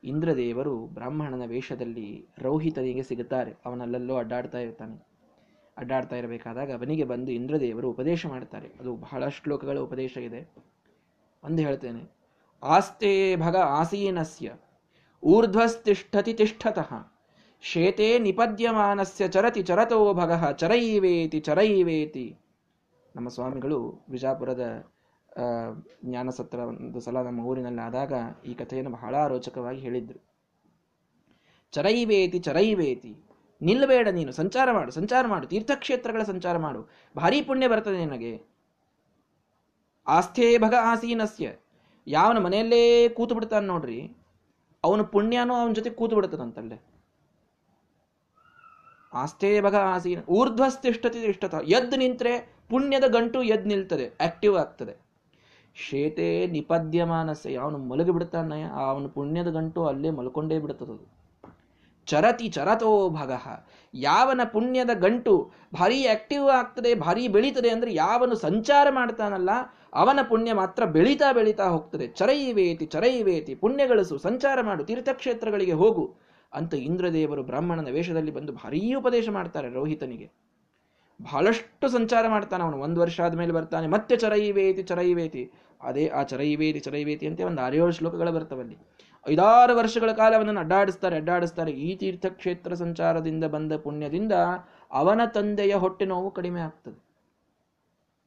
ಇಂದ್ರದೇವರು 0.04 0.78
ಬ್ರಾಹ್ಮಣನ 0.78 1.44
ವೇಷದಲ್ಲಿ 1.46 2.26
ರೋಹಿತನಿಗೆ 2.38 3.02
ಸಿಗುತ್ತಾರೆ. 3.02 3.54
ಅವನಲ್ಲಲ್ಲೋ 3.64 4.16
ಅಡ್ಡಾಡ್ತಾ 4.16 4.58
ಇರ್ತಾನೆ. 4.58 5.06
ಅಡ್ಡಾಡ್ತಾ 5.78 6.16
ಇರಬೇಕಾದಾಗ 6.16 6.72
ಅವನಿಗೆ 6.72 7.04
ಬಂದು 7.04 7.32
ಇಂದ್ರದೇವರು 7.32 7.90
ಉಪದೇಶ 7.90 8.26
ಮಾಡ್ತಾರೆ. 8.26 8.68
ಅದು 8.80 8.96
ಬಹಳ 8.96 9.28
ಶ್ಲೋಕಗಳ 9.28 9.78
ಉಪದೇಶ 9.78 10.16
ಇದೆ. 10.16 10.50
ಒಂದು 11.44 11.62
ಹೇಳ್ತೇನೆ. 11.62 12.10
ಆಸ್ತೆ 12.62 13.36
ಭಗ 13.36 13.56
ಆಸೀನಸ್ಯ, 13.56 14.54
ಊರ್ಧ್ವಸ್ತಿಷ್ಠತಿ 15.22 16.34
ತಿಷ್ಠತಃ, 16.34 17.12
ಶೇತೆ 17.60 18.18
ನಿಪದ್ಯಮಾನಸ್ಯ 18.18 19.28
ಚರತಿ 19.28 19.62
ಚರತೋ 19.62 20.14
ಭಗ, 20.14 20.50
ಚರೈವೇತಿ 20.50 21.40
ಚರೈವೇತಿ. 21.40 22.36
ನಮ್ಮ 23.16 23.28
ಸ್ವಾಮಿಗಳು 23.28 24.00
ವಿಜಾಪುರದ 24.08 24.91
ಜ್ಞಾನಸತ್ರ 26.04 26.58
ಒಂದು 26.70 27.00
ಸಲ 27.00 27.20
ನಮ್ಮ 27.26 27.46
ಊರಿನಲ್ಲಿ 27.50 27.82
ಆದಾಗ 27.86 28.12
ಈ 28.46 28.54
ಕಥೆಯನ್ನು 28.54 28.90
ಬಹಳ 28.90 29.14
ರೋಚಕವಾಗಿ 29.32 29.80
ಹೇಳಿದ್ರು. 29.80 30.20
ಚರೈವೇತಿ 31.72 32.38
ಚರೈವೇತಿ 32.38 33.12
ನಿಲ್ಲಬೇಡ 33.60 34.08
ನೀನು, 34.08 34.32
ಸಂಚಾರ 34.32 34.68
ಮಾಡು 34.72 34.90
ಸಂಚಾರ 34.90 35.24
ಮಾಡು, 35.26 35.46
ತೀರ್ಥಕ್ಷೇತ್ರಗಳ 35.46 36.22
ಸಂಚಾರ 36.22 36.56
ಮಾಡು, 36.58 36.80
ಭಾರಿ 37.16 37.38
ಪುಣ್ಯ 37.42 37.68
ಬರ್ತದೆ 37.68 37.98
ನಿನಗೆ. 38.04 38.32
ಆಸ್ಥೇ 40.06 40.46
ಭಗ 40.58 40.74
ಆಸೀನಸ್ಯ, 40.92 41.48
ಯಾವನ 42.06 42.38
ಮನೆಯಲ್ಲೇ 42.38 42.82
ಕೂತು 43.08 43.34
ಬಿಡ್ತಾನೆ 43.34 43.66
ನೋಡ್ರಿ, 43.66 44.00
ಅವನು 44.84 45.04
ಪುಣ್ಯನೂ 45.04 45.54
ಅವನ 45.54 45.72
ಜೊತೆ 45.72 45.90
ಕೂತು 45.90 46.14
ಬಿಡ್ತದಂತಲ್ಲೇ 46.16 46.78
ಆಸ್ಥೇ 49.12 49.48
ಭಗ 49.60 49.76
ಆಸೀನ 49.94 50.20
ಊರ್ಧ್ವಸ್ತಿಷ್ಠತಿ 50.28 51.18
ತಿಷ್ಠತ 51.24 51.54
ಎದ್ದು 51.78 51.96
ನಿಂತರೆ 51.96 52.32
ಪುಣ್ಯದ 52.70 53.06
ಗಂಟು 53.16 53.38
ಎದ್ದು 53.54 53.68
ನಿಲ್ತದೆ 53.68 54.06
ಆಕ್ಟಿವ್ 54.26 54.54
ಆಗ್ತದೆ. 54.56 54.94
ಶೇತೆ 55.76 56.46
ನಿಪದ್ಯಮಾನಸ್ಯ 56.46 57.54
ಅವನು 57.54 57.78
ಮಲಗಿ 57.78 58.10
ಬಿಡ್ತಾನೆ 58.10 58.62
ಅವನು 58.62 59.08
ಪುಣ್ಯದ 59.08 59.48
ಗಂಟು 59.48 59.86
ಅಲ್ಲೇ 59.86 60.10
ಮಲ್ಕೊಂಡೇ 60.10 60.58
ಬಿಡ್ತದದು 60.58 61.22
ಚರತಿ 62.06 62.48
ಚರತೋ 62.48 63.08
ಭಗ. 63.08 63.32
ಯಾವನ 63.94 64.40
ಪುಣ್ಯದ 64.52 64.90
ಗಂಟು 64.94 65.52
ಭಾರಿ 65.74 66.06
ಆಕ್ಟಿವ್ 66.06 66.48
ಆಗ್ತದೆ, 66.48 66.94
ಭಾರಿ 66.94 67.28
ಬೆಳೀತದೆ 67.28 67.70
ಅಂದ್ರೆ 67.70 67.94
ಯಾವನು 67.94 68.34
ಸಂಚಾರ 68.34 68.86
ಮಾಡ್ತಾನಲ್ಲ, 68.90 69.50
ಅವನ 69.94 70.18
ಪುಣ್ಯ 70.28 70.52
ಮಾತ್ರ 70.52 70.84
ಬೆಳೀತಾ 70.84 71.32
ಬೆಳೀತಾ 71.32 71.68
ಹೋಗ್ತದೆ. 71.68 72.06
ಚರೈವೇತಿ 72.06 72.86
ಚರೈವೇತಿ, 72.86 73.54
ಪುಣ್ಯಗಳಿಸು, 73.54 74.18
ಸಂಚಾರ 74.18 74.58
ಮಾಡು, 74.60 74.84
ತೀರ್ಥಕ್ಷೇತ್ರಗಳಿಗೆ 74.84 75.72
ಹೋಗು 75.72 76.14
ಅಂತ 76.52 76.74
ಇಂದ್ರದೇವರು 76.74 77.42
ಬ್ರಾಹ್ಮಣನ 77.42 77.90
ವೇಷದಲ್ಲಿ 77.90 78.30
ಬಂದು 78.30 78.52
ಭಾರೀ 78.52 78.94
ಉಪದೇಶ 78.94 79.28
ಮಾಡ್ತಾರೆ 79.28 79.68
ರೋಹಿತನಿಗೆ. 79.68 80.51
ಬಹಳಷ್ಟು 81.22 81.88
ಸಂಚಾರ 81.88 82.28
ಮಾಡ್ತಾನೆ 82.28 82.64
ಅವನು. 82.64 82.78
ಒಂದು 82.78 83.00
ವರ್ಷ 83.00 83.20
ಆದಮೇಲೆ 83.20 83.52
ಬರ್ತಾನೆ. 83.52 83.86
ಮತ್ತೆ 83.86 84.16
ಚರೈವೇತಿ 84.16 84.82
ಚರೈವೇತಿ. 84.82 85.52
ಅದೇ 85.82 86.08
ಆ 86.08 86.22
ಚರೈವೇತಿ 86.22 86.80
ಚರೈವೇತಿ 86.80 87.26
ಅಂತ 87.26 87.40
ಒಂದು 87.40 87.62
ಆರೇಳು 87.62 87.90
ಶ್ಲೋಕಗಳು 87.90 88.32
ಬರ್ತವಲ್ಲಿ 88.32 88.76
ಐದಾರು 89.28 89.76
ವರ್ಷಗಳ 89.76 90.12
ಕಾಲ 90.12 90.36
ಅವನನ್ನು 90.36 90.60
ಅಡ್ಡಾಡಿಸ್ತಾರೆ 90.60 91.16
ಅಡ್ಡಾಡಿಸ್ತಾರೆ. 91.16 91.72
ಈ 91.72 91.96
ತೀರ್ಥಕ್ಷೇತ್ರ 91.96 92.74
ಸಂಚಾರದಿಂದ 92.74 93.44
ಬಂದ 93.44 93.72
ಪುಣ್ಯದಿಂದ 93.72 94.32
ಅವನ 94.90 95.20
ತಂದೆಯ 95.34 95.74
ಹೊಟ್ಟೆ 95.74 96.04
ನೋವು 96.04 96.30
ಕಡಿಮೆ 96.30 96.60
ಆಗ್ತದೆ. 96.60 97.04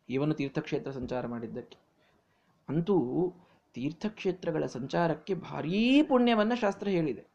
ಇವನು 0.10 0.34
ತೀರ್ಥಕ್ಷೇತ್ರ 0.34 0.92
ಸಂಚಾರ 0.92 1.28
ಮಾಡಿದ್ದಕ್ಕೆ. 1.28 1.78
ಅಂತೂ 2.70 3.34
ತೀರ್ಥಕ್ಷೇತ್ರಗಳ 3.74 4.66
ಸಂಚಾರಕ್ಕೆ 4.66 5.34
ಭಾರೀ 5.34 6.02
ಪುಣ್ಯವನ್ನು 6.02 6.56
ಶಾಸ್ತ್ರ 6.56 6.88
ಹೇಳಿದೆ. 6.88 7.35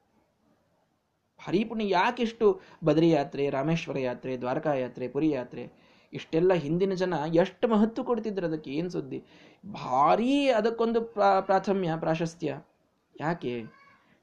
ಭಾರೀ 1.46 1.64
ಪುಣ್ಯ 1.64 1.88
ಯಾಕಿಷ್ಟು 1.88 2.60
ಬದರಿ 2.84 3.10
ಯಾತ್ರೆ 3.10 3.50
ರಾಮೇಶ್ವರ 3.50 3.98
ಯಾತ್ರೆ, 3.98 4.36
ದ್ವಾರಕಾ 4.36 4.74
ಯಾತ್ರೆ, 4.74 5.08
ಪುರಿ 5.08 5.30
ಯಾತ್ರೆ, 5.30 5.72
ಇಷ್ಟೆಲ್ಲ 6.12 6.52
ಹಿಂದಿನ 6.52 6.92
ಜನ 6.92 7.14
ಎಷ್ಟು 7.34 7.68
ಮಹತ್ವ 7.68 8.02
ಕೊಡ್ತಿದ್ರು 8.02 8.46
ಅದಕ್ಕೆ? 8.46 8.70
ಏನು 8.70 8.90
ಸುದ್ದಿ? 8.90 9.24
ಭಾರೀ 9.72 10.48
ಅದಕ್ಕೊಂದು 10.48 11.00
ಪ್ರಾಥಮ್ಯ, 11.40 11.90
ಪ್ರಾಶಸ್ತ್ಯ. 11.96 12.56
ಯಾಕೆ? 13.20 13.64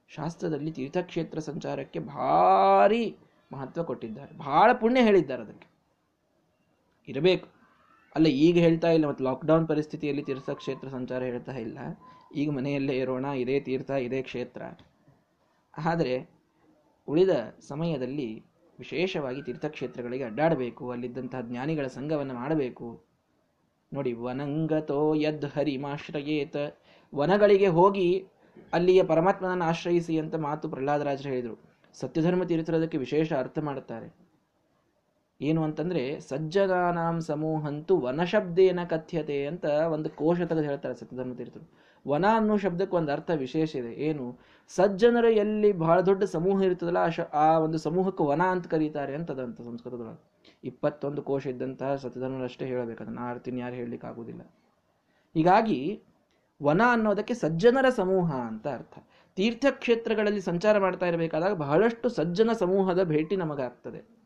ಶಾಸ್ತ್ರದಲ್ಲಿ 0.10 0.72
ತೀರ್ಥಕ್ಷೇತ್ರ 0.72 1.40
ಸಂಚಾರಕ್ಕೆ 1.40 2.00
ಭಾರಿ 2.00 3.18
ಮಹತ್ವ 3.52 3.84
ಕೊಟ್ಟಿದ್ದಾರೆ. 3.84 4.38
ಭಾಳ 4.38 4.74
ಪುಣ್ಯ 4.74 5.02
ಹೇಳಿದ್ದಾರೆ 5.02 5.42
ಅದಕ್ಕೆ. 5.42 5.68
ಇರಬೇಕು. 7.08 7.48
ಅಲ್ಲ, 8.16 8.28
ಈಗ 8.28 8.58
ಹೇಳ್ತಾ 8.58 8.92
ಇಲ್ಲ, 8.92 9.06
ಮತ್ತು 9.08 9.24
ಲಾಕ್ಡೌನ್ 9.24 9.68
ಪರಿಸ್ಥಿತಿಯಲ್ಲಿ 9.68 10.24
ತೀರ್ಥಕ್ಷೇತ್ರ 10.24 10.88
ಸಂಚಾರ 10.88 11.24
ಹೇಳ್ತಾ 11.24 11.52
ಇಲ್ಲ. 11.52 11.78
ಈಗ 12.36 12.52
ಮನೆಯಲ್ಲೇ 12.52 12.94
ಇರೋಣ, 12.94 13.26
ಇದೇ 13.26 13.60
ತೀರ್ಥ, 13.60 13.92
ಇದೇ 13.92 14.22
ಕ್ಷೇತ್ರ. 14.22 14.62
ಆದರೆ 15.86 16.37
ಉಳಿದ 17.08 17.30
ಸಮಯದಲ್ಲಿ 17.68 18.46
ವಿಶೇಷವಾಗಿ 18.80 19.42
ತೀರ್ಥಕ್ಷೇತ್ರಗಳಿಗೆ 19.42 20.24
ಅಡ್ಡಾಡಬೇಕು. 20.24 20.92
ಅಲ್ಲಿದ್ದಂತಹ 20.92 21.42
ಜ್ಞಾನಿಗಳ 21.42 21.88
ಸಂಘವನ್ನು 21.88 22.34
ಮಾಡಬೇಕು. 22.34 23.04
ನೋಡಿ, 23.94 24.14
ವನಂಗತೋ 24.14 25.14
ಯದ್ 25.14 25.46
ಹರಿಮಾಶ್ರಯೇತ. 25.46 26.56
ವನಗಳಿಗೆ 27.16 27.68
ಹೋಗಿ 27.68 28.28
ಅಲ್ಲಿಯ 28.74 29.04
ಪರಮಾತ್ಮನನ್ನು 29.04 29.66
ಆಶ್ರಯಿಸಿ 29.66 30.20
ಅಂತ 30.20 30.36
ಮಾತು 30.36 30.70
ಪ್ರಹ್ಲಾದರಾಜರು 30.70 31.30
ಹೇಳಿದರು. 31.30 31.60
ಸತ್ಯಧರ್ಮ 31.94 32.44
ತೀರ್ಥರದಕ್ಕೆ 32.44 32.98
ವಿಶೇಷ 32.98 33.34
ಅರ್ಥ 33.34 33.60
ಮಾಡುತ್ತಾರೆ. 33.60 34.27
ಏನು 35.42 35.64
ಅಂತಂದ್ರೆ, 35.64 36.20
ಸಜ್ಜಗಾನಾಂ 36.20 37.22
ಸಮೂಹಂತು 37.22 38.00
ವನಶಬ್ದೇನ 38.00 38.80
ಕಥ್ಯತೆ 38.90 39.46
ಅಂತ 39.46 39.66
ಒಂದು 39.66 40.10
ಕೋಶ 40.10 40.42
ತೆಗೆದು 40.42 40.62
ಹೇಳ್ತಾರೆ 40.62 40.96
ಸತ್ಯಧರ್ಮ 40.96 41.34
ತೀರ್ಥರು. 41.34 41.70
ವನ 42.08 42.26
ಅನ್ನೋ 42.36 42.58
ಶಬ್ದಕ್ಕೆ 42.58 42.96
ಒಂದು 42.96 43.12
ಅರ್ಥ 43.12 43.32
ವಿಶೇಷ 43.32 43.76
ಇದೆ. 43.76 43.94
ಏನು? 43.94 44.38
ಸಜ್ಜನರ 44.68 45.26
ಎಲ್ಲಿ 45.26 45.74
ಬಹಳ 45.74 46.02
ದೊಡ್ಡ 46.02 46.24
ಸಮೂಹ 46.24 46.64
ಇರ್ತದಲ್ಲ, 46.64 46.98
ಆ 47.34 47.60
ಒಂದು 47.60 47.78
ಸಮೂಹಕ್ಕೆ 47.78 48.24
ವನ 48.24 48.42
ಅಂತ 48.42 48.68
ಕರೀತಾರೆ 48.68 49.16
ಅಂತದಂತ 49.16 49.62
ಸಂಸ್ಕೃತದೊಳಗೆ. 49.62 50.52
ಇಪ್ಪತ್ತೊಂದು 50.64 51.22
ಕೋಶ 51.22 51.48
ಇದ್ದಂತಹ 51.48 51.96
ಸತ್ಯಧರ್ಮರಷ್ಟೇ 51.96 52.72
ಅದನ್ನ 52.72 53.20
ಆರ್ತಿನ 53.22 53.58
ಯಾರು 53.58 53.76
ಹೇಳಲಿಕ್ಕೆ 53.76 54.08
ಆಗುದಿಲ್ಲ. 54.08 54.42
ಹೀಗಾಗಿ, 55.34 56.04
ವನ 56.64 56.82
ಅನ್ನೋದಕ್ಕೆ 56.92 57.34
ಸಜ್ಜನರ 57.34 57.90
ಸಮೂಹ 57.90 58.36
ಅಂತ 58.36 58.68
ಅರ್ಥ. 58.68 58.94
ತೀರ್ಥಕ್ಷೇತ್ರಗಳಲ್ಲಿ 59.36 60.42
ಸಂಚಾರ 60.42 60.80
ಮಾಡ್ತಾ 60.80 61.06
ಇರಬೇಕಾದಾಗ 61.06 61.54
ಬಹಳಷ್ಟು 61.54 62.10
ಸಜ್ಜನ 62.10 62.52
ಸಮೂಹದ 62.52 63.04
ಭೇಟಿ 63.04 63.36
ನಮಗಾಗ್ತದೆ. 63.36 64.17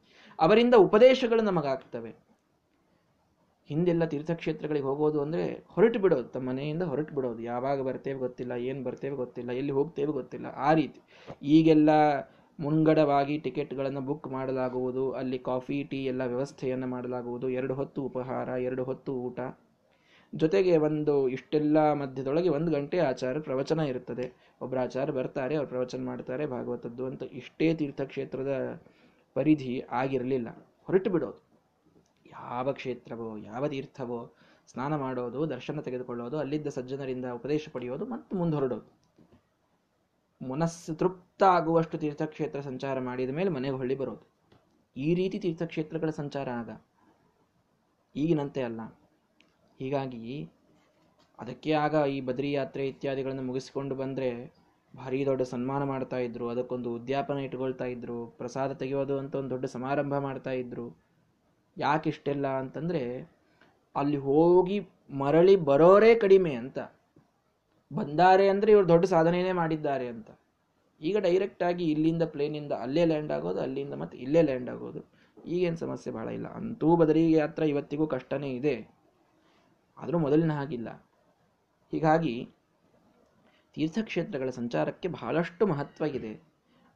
ಅವರಿಂದ 0.41 0.75
ಉಪದೇಶಗಳು 0.75 1.41
ನಮಗಾಗ್ತವೆ. 1.41 2.11
ಹಿಂದೆಲ್ಲ 3.69 4.05
ತೀರ್ಥಕ್ಷೇತ್ರಗಳಿಗೆ 4.05 4.85
ಹೋಗೋದು 4.85 5.21
ಅಂದರೆ 5.21 5.43
ಹೊರಟು 5.67 5.99
ಬಿಡೋದು, 5.99 6.27
ತಮ್ಮ 6.27 6.49
ಮನೆಯಿಂದ 6.49 6.83
ಹೊರಟು 6.83 7.15
ಬಿಡೋದು. 7.15 7.41
ಯಾವಾಗ 7.43 7.81
ಬರ್ತೇವೆ 7.81 8.19
ಗೊತ್ತಿಲ್ಲ, 8.19 8.51
ಏನು 8.51 8.83
ಬರ್ತೇವೆ 8.83 9.15
ಗೊತ್ತಿಲ್ಲ, 9.15 9.51
ಎಲ್ಲಿ 9.51 9.71
ಹೋಗ್ತೇವೆ 9.71 10.11
ಗೊತ್ತಿಲ್ಲ. 10.11 10.47
ಆ 10.57 10.73
ರೀತಿ. 10.73 10.99
ಈಗೆಲ್ಲ 11.41 11.89
ಮುಂಗಡವಾಗಿ 12.59 13.37
ಟಿಕೆಟ್ಗಳನ್ನು 13.37 14.01
ಬುಕ್ 14.01 14.27
ಮಾಡಲಾಗುವುದು, 14.27 15.11
ಅಲ್ಲಿ 15.11 15.39
ಕಾಫಿ, 15.39 15.83
ಟೀ 15.83 15.99
ಎಲ್ಲ 16.05 16.21
ವ್ಯವಸ್ಥೆಯನ್ನು 16.21 16.87
ಮಾಡಲಾಗುವುದು. 16.87 17.49
ಎರಡು 17.49 17.73
ಹೊತ್ತು 17.73 18.01
ಉಪಹಾರ, 18.03 18.47
ಎರಡು 18.47 18.83
ಹೊತ್ತು 18.83 19.13
ಊಟ. 19.15 19.39
ಜೊತೆಗೆ 20.33 20.77
ಒಂದು 20.77 21.13
ಇಷ್ಟೆಲ್ಲ 21.27 21.77
ಮಧ್ಯದೊಳಗೆ 21.93 22.49
ಒಂದು 22.49 22.71
ಗಂಟೆ 22.71 22.99
ಆಚಾರ 22.99 23.39
ಪ್ರವಚನ 23.39 23.79
ಇರುತ್ತದೆ. 23.79 24.25
ಒಬ್ಬರ 24.61 24.79
ಆಚಾರ 24.79 25.11
ಬರ್ತಾರೆ, 25.11 25.55
ಅವ್ರು 25.55 25.69
ಪ್ರವಚನ 25.69 26.03
ಮಾಡ್ತಾರೆ, 26.05 26.45
ಭಾಗವತದ್ದು 26.45 27.05
ಅಂತ 27.05 27.23
ಇಷ್ಟೇ 27.33 27.73
ತೀರ್ಥಕ್ಷೇತ್ರದ 27.73 28.53
ಪರಿಧಿ 29.35 29.73
ಆಗಿರಲಿಲ್ಲ. 29.91 30.49
ಹೊರಟು 30.83 31.09
ಬಿಡೋದು 31.09 31.41
ಯಾವ 32.31 32.73
ಕ್ಷೇತ್ರವೋ, 32.73 33.37
ಯಾವ 33.37 33.67
ತೀರ್ಥವೋ, 33.67 34.35
ಸ್ನಾನ 34.67 34.95
ಮಾಡೋದು, 34.95 35.49
ದರ್ಶನ 35.49 35.81
ತೆಗೆದುಕೊಳ್ಳೋದು, 35.81 36.37
ಅಲ್ಲಿದ್ದ 36.37 36.67
ಸಜ್ಜನರಿಂದ 36.67 37.25
ಉಪದೇಶ 37.25 37.69
ಪಡೆಯೋದು 37.73 38.05
ಮತ್ತು 38.05 38.35
ಮುಂದುವರಡೋದು 38.35 39.01
ಮನಸ್ಸು 40.41 40.95
ತೃಪ್ತ 40.95 41.43
ಆಗುವಷ್ಟು 41.43 41.97
ತೀರ್ಥಕ್ಷೇತ್ರ 41.97 42.59
ಸಂಚಾರ 42.59 42.99
ಮಾಡಿದ 42.99 43.29
ಮೇಲೆ 43.29 43.49
ಮನೆಗೆ 43.49 43.75
ಹೊಳ್ಳಿ 43.75 43.95
ಬರೋದು. 43.95 44.23
ಈ 44.95 45.13
ರೀತಿ 45.13 45.39
ತೀರ್ಥಕ್ಷೇತ್ರಗಳ 45.39 46.09
ಸಂಚಾರ 46.09 46.49
ಆಗ 46.61 46.69
ಈಗಿನಂತೆ 48.15 48.61
ಅಲ್ಲ. 48.61 48.81
ಹೀಗಾಗಿ 49.79 50.49
ಅದಕ್ಕೆ 51.39 51.71
ಆಗ 51.73 51.95
ಈ 52.07 52.21
ಬದ್ರಿ 52.21 52.51
ಯಾತ್ರೆ 52.51 52.87
ಇತ್ಯಾದಿಗಳನ್ನು 52.87 53.41
ಮುಗಿಸಿಕೊಂಡು 53.41 53.95
ಬಂದರೆ 53.95 54.60
ಭಾರಿ 54.95 55.25
ದೊಡ್ಡ 55.25 55.41
ಸನ್ಮಾನ 55.41 55.83
ಮಾಡ್ತಾ 55.83 56.17
ಇದ್ರು, 56.17 56.49
ಅದಕ್ಕೊಂದು 56.49 56.93
ಉದ್ಯಾಪನ 56.93 57.37
ಇಟ್ಕೊಳ್ತಾ 57.37 57.85
ಇದ್ರು, 57.85 58.25
ಪ್ರಸಾದ 58.25 58.71
ತೆಗೆಯೋದು 58.71 59.19
ಅಂತ 59.19 59.35
ಒಂದು 59.35 59.49
ದೊಡ್ಡ 59.49 59.65
ಸಮಾರಂಭ 59.65 60.17
ಮಾಡ್ತಾ 60.17 60.51
ಇದ್ರು. 60.51 60.97
ಯಾಕಿಷ್ಟೆಲ್ಲ 61.77 62.47
ಅಂತಂದ್ರೆ, 62.47 63.31
ಅಲ್ಲಿ 63.95 64.17
ಹೋಗಿ 64.17 64.89
ಮರಳಿ 65.09 65.55
ಬರೋರೇ 65.55 66.15
ಕಡಿಮೆ 66.15 66.53
ಅಂತ. 66.53 66.79
ಬಂದಾರೆ 67.93 68.49
ಅಂದ್ರೆ 68.49 68.71
ಇವರು 68.71 68.87
ದೊಡ್ಡ 68.87 69.05
ಸಾಧನೆಯೇ 69.05 69.51
ಮಾಡಿದ್ದಾರೆ 69.51 70.07
ಅಂತ. 70.07 70.27
ಈಗ 71.01 71.17
ಡೈರೆಕ್ಟ್ 71.17 71.63
ಆಗಿ 71.63 71.83
ಇಲ್ಲಿಂದ 71.83 72.23
ಪ್ಲೇನಿಂದ 72.23 72.71
ಅಲ್ಲೇ 72.71 73.05
ಲ್ಯಾಂಡ್ 73.05 73.31
ಆಗೋದು, 73.31 73.61
ಅಲ್ಲಿಂದ 73.61 73.93
ಮತ್ತೆ 73.93 74.17
ಇಲ್ಲೇ 74.17 74.41
ಲ್ಯಾಂಡ್ 74.41 74.69
ಆಗೋದು. 74.69 75.21
ಈಗೇನು 75.45 75.77
ಸಮಸ್ಯೆ 75.77 76.13
ಬಹಳ 76.13 76.29
ಇಲ್ಲ. 76.29 76.47
ಅಂತೂ 76.47 76.95
ಬದರಿ 76.95 77.31
ಯಾತ್ರ 77.31 77.63
ಇವತ್ತಿಗೂ 77.63 78.07
ಕಷ್ಟನೇ 78.07 78.49
ಇದೆ. 78.51 78.87
ಆದರೂ 79.97 80.19
ಮೊದಲಿನ 80.19 80.51
ಹಾಗಿಲ್ಲ. 80.51 81.05
ಹೀಗಾಗಿ 81.91 82.49
ತೀರ್ಥಕ್ಷೇತ್ರಗಳ 83.73 84.49
ಸಂಚಾರಕ್ಕೆ 84.49 85.07
ಬಹಳಷ್ಟು 85.07 85.67
ಮಹತ್ವ 85.67 86.05
ಇದೆ 86.05 86.43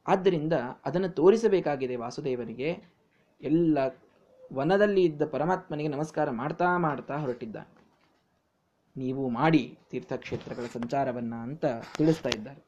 ಆದ್ದರಿಂದ 0.06 0.52
ಅದನ್ನು 0.84 1.08
ತೋರಿಸಬೇಕಾಗಿದೆ 1.08 1.96
ವಾಸುದೇವನಿಗೆ. 1.96 2.82
ಎಲ್ಲ 3.40 3.78
ವನದಲ್ಲಿ 4.54 5.04
ಇದ್ದ 5.04 5.22
ಪರಮಾತ್ಮನಿಗೆ 5.24 5.88
ನಮಸ್ಕಾರ 5.88 6.30
ಮಾಡ್ತಾ 6.30 6.76
ಮಾಡ್ತಾ 6.78 7.16
ಹೊರಟಿದ್ದ 7.16 7.56
ನೀವು 8.96 9.28
ಮಾಡಿ 9.28 9.78
ತೀರ್ಥಕ್ಷೇತ್ರಗಳ 9.90 10.64
ಸಂಚಾರವನ್ನ 10.72 11.34
ಅಂತ 11.34 11.64
ತಿಳಿಸ್ತಾ 11.98 12.28
ಇದ್ದಾರೆ. 12.28 12.66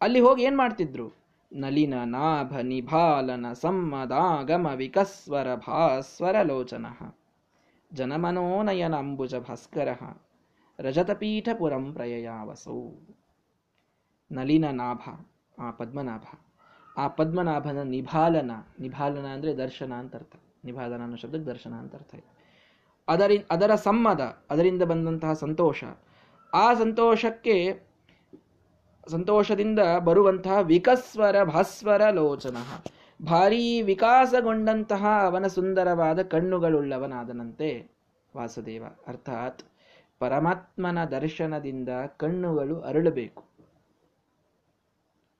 ಅಲ್ಲಿ 0.00 0.20
ಹೋಗಿ 0.20 0.42
ಏನು 0.42 0.56
ಮಾಡ್ತಿದ್ರು? 0.56 1.12
ನಲಿನ 1.52 1.94
ನಾಭ 2.04 2.58
ನಿಭಾಲನ 2.58 3.52
ಸಮ್ಮದಾಗಮ 3.52 4.66
ವಿಕಸ್ವರ 4.66 5.54
ಭಾಸ್ವರ 5.54 6.42
ಲೋಚನ. 6.42 6.86
ಜನಮನೋನಯನ 7.92 8.96
ಅಂಬುಜ 8.96 9.34
ಭಾಸ್ಕರ. 9.34 9.88
ರಜತಪೀಠಪುರಂ 10.80 11.92
ಪ್ರಯಯಾವಸೌ. 11.92 12.90
ನಲಿನ 14.32 14.64
ನಾಭ, 14.70 15.00
ಆ 15.62 15.70
ಪದ್ಮನಾಭ. 15.70 16.22
ಆ 16.96 17.08
ಪದ್ಮನಾಭನ 17.08 17.82
ನಿಭಾಲನ 17.82 18.50
ನಿಭಾಲನ 18.80 19.26
ಅಂದರೆ 19.26 19.56
ದರ್ಶನ 19.56 19.92
ಅಂತ 19.92 20.16
ಅರ್ಥ. 20.16 20.32
ನಿಭಾಲನ 20.64 21.02
ಅನ್ನೋ 21.02 21.16
ಶಬ್ದಕ್ಕೆ 21.16 21.46
ದರ್ಶನ 21.46 21.74
ಅಂತ 21.74 21.94
ಅರ್ಥ 21.94 22.14
ಇದೆ. 22.14 22.38
ಅದರಿ, 23.08 23.44
ಅದರ 23.50 23.74
ಸಮ್ಮದ, 23.74 24.20
ಅದರಿಂದ 24.50 24.82
ಬಂದಂತಹ 24.82 25.32
ಸಂತೋಷ. 25.32 25.84
ಆ 26.54 26.74
ಸಂತೋಷಕ್ಕೆ 26.74 27.88
ಸಂತೋಷದಿಂದ 29.08 29.78
ಬರುವಂತಹ 30.04 30.58
ವಿಕಸ್ವರ 30.58 31.44
ಭಾಸ್ವರ 31.44 32.10
ಲೋಚನ. 32.10 32.56
ಭಾರೀ 33.24 33.82
ವಿಕಾಸಗೊಂಡಂತಹ 33.82 35.06
ಅವನ 35.24 35.46
ಸುಂದರವಾದ 35.46 36.22
ಕಣ್ಣುಗಳುಳ್ಳವನಾದನಂತೆ 36.22 37.90
ವಾಸುದೇವ. 38.36 38.84
ಅರ್ಥಾತ್ 39.06 39.62
ಪರಮಾತ್ಮನ 40.18 41.04
ದರ್ಶನದಿಂದ 41.04 41.88
ಕಣ್ಣುಗಳು 42.16 42.80
ಅರಳಬೇಕು. 42.80 43.44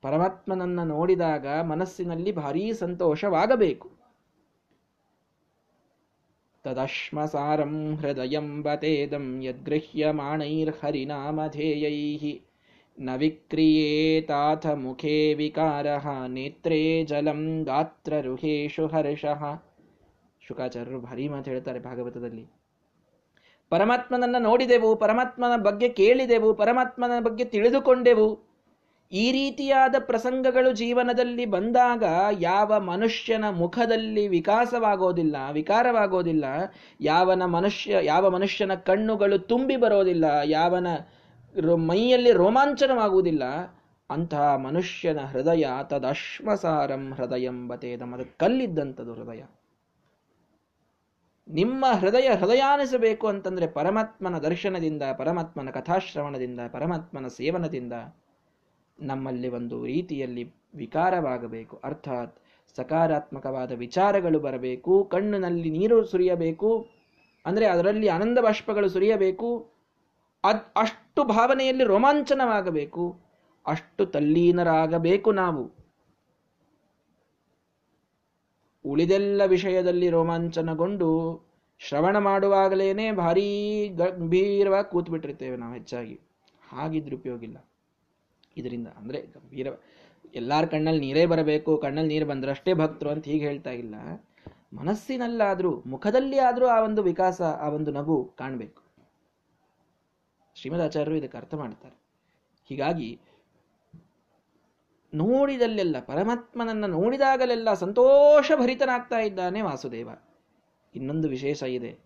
ಪರಮಾತ್ಮನನ್ನ 0.02 0.82
ನೋಡಿದಾಗ 0.82 1.60
ಮನಸ್ಸಿನಲ್ಲಿ 1.60 2.32
ಭಾರೀ 2.32 2.72
ಸಂತೋಷವಾಗಬೇಕು. 2.72 3.90
ತದಶ್ಮಸಾರಂ 6.64 7.96
ಹೃದಯಂ 7.96 8.62
ಬತೇದಂ 8.62 9.42
ಯದ್ಗೃಹ್ಯಮಾಣೈರ್ಹರಿನಾಮಧೇಯೈಃ 9.42 12.42
ನ 13.00 13.16
ವಿಕ್ರಿಯೇತಾಥ 13.16 14.66
ಮುಖೇ 14.66 15.34
ವಿಕಾರಃ 15.34 16.26
ನೇತ್ರೇ 16.26 17.04
ಜಲಂ 17.04 17.62
ಗಾತ್ರರುಹೇಶು 17.62 18.86
ಹರ್ಷಃ. 18.86 19.58
ಶುಕಾಚಾರ್ಯರು 20.40 21.00
ಭಾರಿ 21.00 21.28
ಮಾತು 21.28 21.50
ಹೇಳ್ತಾರೆ 21.50 21.78
ಭಾಗವತದಲ್ಲಿ. 21.78 22.57
ಪರಮಾತ್ಮನನ್ನ 23.70 24.36
ನೋಡಿದೆವು, 24.38 24.96
ಪರಮಾತ್ಮನ 24.96 25.62
ಬಗ್ಗೆ 25.62 25.88
ಕೇಳಿದೆವು, 25.88 26.54
ಪರಮಾತ್ಮನ 26.54 27.10
ಬಗ್ಗೆ 27.20 27.44
ತಿಳಿದುಕೊಂಡೆವು. 27.44 28.48
ಈ 29.12 29.32
ರೀತಿಯಾದ 29.32 29.94
ಪ್ರಸಂಗಗಳು 29.98 30.72
ಜೀವನದಲ್ಲಿ 30.72 31.46
ಬಂದಾಗ 31.46 32.04
ಯಾವ 32.40 32.80
ಮನುಷ್ಯನ 32.80 33.44
ಮುಖದಲ್ಲಿ 33.50 34.28
ವಿಕಾಸವಾಗೋದಿಲ್ಲ, 34.28 35.36
ವಿಕಾರವಾಗೋದಿಲ್ಲ, 35.52 36.44
ಯಾವನ 37.00 37.44
ಮನುಷ್ಯ, 37.44 37.98
ಯಾವ 38.02 38.30
ಮನುಷ್ಯನ 38.30 38.74
ಕಣ್ಣುಗಳು 38.74 39.38
ತುಂಬಿ 39.38 39.76
ಬರೋದಿಲ್ಲ, 39.76 40.24
ಯಾವನ 40.44 40.86
ಮೈಯಲ್ಲಿ 41.76 42.32
ರೋಮಾಂಚನವಾಗುವುದಿಲ್ಲ, 42.32 43.44
ಅಂತಹ 44.10 44.56
ಮನುಷ್ಯನ 44.56 45.20
ಹೃದಯ 45.20 45.66
ತದಶ್ಮಸಾರಂ 45.82 47.12
ಹೃದಯಂಬತೇದಂ 47.12 48.12
ಅದು 48.12 48.38
ಕಲ್ಲಿದ್ದಂಥದ್ದು 48.38 49.14
ಹೃದಯ. 49.14 49.42
ನಿಮ್ಮ 51.48 51.84
ಹೃದಯ 52.00 52.28
ಹೃದಯಾನಿಸಬೇಕು 52.28 53.26
ಅಂತಂದರೆ 53.26 53.66
ಪರಮಾತ್ಮನ 53.66 54.38
ದರ್ಶನದಿಂದ, 54.38 55.02
ಪರಮಾತ್ಮನ 55.18 55.70
ಕಥಾಶ್ರವಣದಿಂದ, 55.70 56.60
ಪರಮಾತ್ಮನ 56.72 57.26
ಸೇವನದಿಂದ 57.26 57.92
ನಮ್ಮಲ್ಲಿ 59.00 59.48
ಒಂದು 59.48 59.86
ರೀತಿಯಲ್ಲಿ 59.86 60.54
ವಿಕಾರವಾಗಬೇಕು. 60.74 61.80
ಅರ್ಥಾತ್ 61.84 62.38
ಸಕಾರಾತ್ಮಕವಾದ 62.76 63.72
ವಿಚಾರಗಳು 63.72 64.40
ಬರಬೇಕು, 64.40 65.04
ಕಣ್ಣಿನಲ್ಲಿ 65.04 65.70
ನೀರು 65.70 66.04
ಸುರಿಯಬೇಕು, 66.04 66.88
ಅಂದರೆ 67.46 67.66
ಅದರಲ್ಲಿ 67.66 68.08
ಆನಂದ 68.08 68.38
ಬಾಷ್ಪಗಳು 68.38 68.88
ಸುರಿಯಬೇಕು, 68.88 69.70
ಅದ್ 70.44 70.62
ಅಷ್ಟು 70.76 71.24
ಭಾವನೆಯಲ್ಲಿ 71.24 71.84
ರೋಮಾಂಚನವಾಗಬೇಕು, 71.84 73.20
ಅಷ್ಟು 73.66 74.06
ತಲ್ಲೀನರಾಗಬೇಕು 74.06 75.32
ನಾವು. 75.32 75.77
ಉಳಿದೆಲ್ಲ 78.88 79.42
ವಿಷಯದಲ್ಲಿ 79.44 80.08
ರೋಮಾಂಚನಗೊಂಡು 80.10 81.40
ಶ್ರವಣ 81.78 82.18
ಮಾಡುವಾಗಲೇನೆ 82.18 83.12
ಭಾರೀ 83.12 83.88
ಗಂಭೀರವಾಗಿ 83.88 84.90
ಕೂತ್ 84.90 85.10
ಬಿಟ್ಟಿರ್ತೇವೆ 85.10 85.56
ನಾವು 85.56 85.74
ಹೆಚ್ಚಾಗಿ. 85.74 86.20
ಹಾಗಿದ್ರೆ 86.68 87.16
ಉಪಯೋಗ 87.16 87.44
ಇಲ್ಲ. 87.44 87.56
ಇದರಿಂದ 88.56 88.88
ಅಂದ್ರೆ 88.88 89.20
ಗಂಭೀರ 89.20 89.66
ಎಲ್ಲಾರ 90.34 90.64
ಕಣ್ಣಲ್ಲಿ 90.64 91.00
ನೀರೇ 91.00 91.26
ಬರಬೇಕು, 91.26 91.78
ಕಣ್ಣಲ್ಲಿ 91.78 92.14
ನೀರು 92.14 92.26
ಬಂದ್ರಷ್ಟೇ 92.26 92.74
ಭಕ್ತರು 92.74 93.10
ಅಂತ 93.10 93.24
ಹೀಗೆ 93.24 93.46
ಹೇಳ್ತಾ 93.46 93.70
ಇಲ್ಲ. 93.70 93.94
ಮನಸ್ಸಿನಲ್ಲಾದರೂ, 94.74 95.82
ಮುಖದಲ್ಲಿ 95.86 96.38
ಆದ್ರೂ 96.38 96.66
ಆ 96.66 96.80
ಒಂದು 96.80 97.02
ವಿಕಾಸ, 97.02 97.42
ಆ 97.42 97.68
ಒಂದು 97.68 97.90
ನಗು 97.90 98.32
ಕಾಣಬೇಕು. 98.38 98.82
ಶ್ರೀಮದ್ 100.54 100.80
ಆಚಾರ್ಯರು 100.80 101.16
ಇದಕ್ಕೆ 101.16 101.38
ಅರ್ಥ 101.38 101.54
ಮಾಡ್ತಾರೆ. 101.54 101.96
ಹೀಗಾಗಿ 102.68 103.20
ನೋಡಿದಲ್ಲೆಲ್ಲ, 105.14 105.96
ಪರಮಾತ್ಮನನ್ನ 106.00 106.86
ನೋಡಿದಾಗಲೆಲ್ಲ 106.86 107.74
ಸಂತೋಷ 107.74 108.52
ಭರಿತನಾಗ್ತಾ 108.56 109.18
ಇದ್ದಾನೆ 109.18 109.60
ವಾಸುದೇವ. 109.60 110.08
ಇನ್ನೊಂದು 110.94 111.28
ವಿಶೇಷ 111.28 111.62
ಇದೆ. 111.62 111.98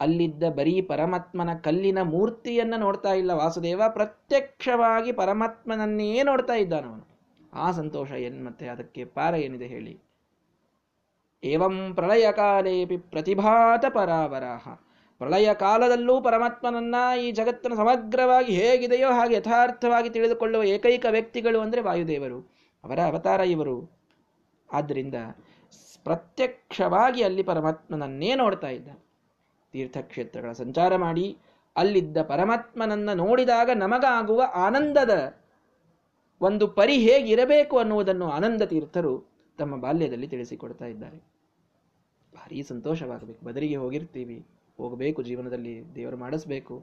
ಅಲ್ಲಿದ್ದ 0.00 0.42
ಬರೀ 0.42 0.80
ಪರಮಾತ್ಮನ 0.80 1.54
ಕಲ್ಲಿನ 1.54 2.02
ಮೂರ್ತಿಯನ್ನ 2.02 2.74
ನೋಡ್ತಾ 2.76 3.12
ಇಲ್ಲ 3.12 3.30
ವಾಸುದೇವ, 3.30 3.82
ಪ್ರತ್ಯಕ್ಷವಾಗಿ 3.88 5.12
ಪರಮಾತ್ಮನನ್ನೇ 5.12 6.22
ನೋಡ್ತಾ 6.22 6.54
ಇದ್ದಾನವನು 6.54 7.10
ಆ 7.52 7.70
ಸಂತೋಷ 7.70 8.12
ಏನ್ 8.12 8.44
ಮತ್ತೆ 8.44 8.68
ಅದಕ್ಕೆ 8.68 9.04
ಪಾರ 9.04 9.34
ಏನಿದೆ 9.34 9.66
ಹೇಳಿ? 9.66 10.00
ಏವಂ 11.44 11.92
ಪ್ರಳಯ 11.94 12.32
ಕಾಲೇಪಿ 12.32 12.96
ಪ್ರತಿಭಾತ 12.96 13.84
ಪರಾವರಾಹ. 13.94 14.68
ಪ್ರಳಯ 15.20 15.54
ಕಾಲದಲ್ಲೂ 15.54 16.20
ಪರಮಾತ್ಮನನ್ನ 16.20 16.94
ಈ 17.22 17.30
ಜಗತ್ತನ್ನು 17.30 17.76
ಸಮಗ್ರವಾಗಿ 17.76 18.52
ಹೇಗಿದೆಯೋ 18.52 19.10
ಹಾಗೆ 19.10 19.34
ಯಥಾರ್ಥವಾಗಿ 19.34 20.10
ತಿಳಿದುಕೊಳ್ಳುವ 20.10 20.62
ಏಕೈಕ 20.64 21.06
ವ್ಯಕ್ತಿಗಳು 21.10 21.60
ಅಂದರೆ 21.60 21.80
ವಾಯುದೇವರು, 21.80 22.38
ಅವರ 22.84 22.98
ಅವತಾರ 23.00 23.40
ಇವರು. 23.40 23.90
ಆದ್ದರಿಂದ 24.72 25.14
ಪ್ರತ್ಯಕ್ಷವಾಗಿ 26.04 27.22
ಅಲ್ಲಿ 27.22 27.42
ಪರಮಾತ್ಮನನ್ನೇ 27.42 28.34
ನೋಡ್ತಾ 28.34 28.68
ಇದ್ದ. 28.68 28.88
ತೀರ್ಥಕ್ಷೇತ್ರಗಳ 29.72 30.52
ಸಂಚಾರ 30.52 30.96
ಮಾಡಿ, 30.96 31.38
ಅಲ್ಲಿದ್ದ 31.76 32.22
ಪರಮಾತ್ಮನನ್ನ 32.22 33.12
ನೋಡಿದಾಗ 33.12 33.70
ನಮಗಾಗುವ 33.74 34.42
ಆನಂದದ 34.54 35.34
ಒಂದು 36.40 36.68
ಪರಿ 36.68 36.96
ಹೇಗಿರಬೇಕು 36.98 37.78
ಅನ್ನುವುದನ್ನು 37.78 38.30
ಆನಂದ 38.30 38.62
ತೀರ್ಥರು 38.62 39.12
ತಮ್ಮ 39.58 39.76
ಬಾಲ್ಯದಲ್ಲಿ 39.76 40.28
ತಿಳಿಸಿಕೊಡ್ತಾ 40.28 40.84
ಇದ್ದಾರೆ. 40.84 41.18
ಭಾರಿ 42.32 42.62
ಸಂತೋಷವಾಗಬೇಕು. 42.62 43.46
ಬದರಿಗೆ 43.46 43.76
ಹೋಗಿರ್ತೀವಿ. 43.76 44.59
ಹೋಗಬೇಕು 44.80 45.22
ಜೀವನದಲ್ಲಿ 45.22 45.94
ದೇವರು 45.94 46.16
ಮಾಡಿಸ್ಬೇಕು. 46.16 46.76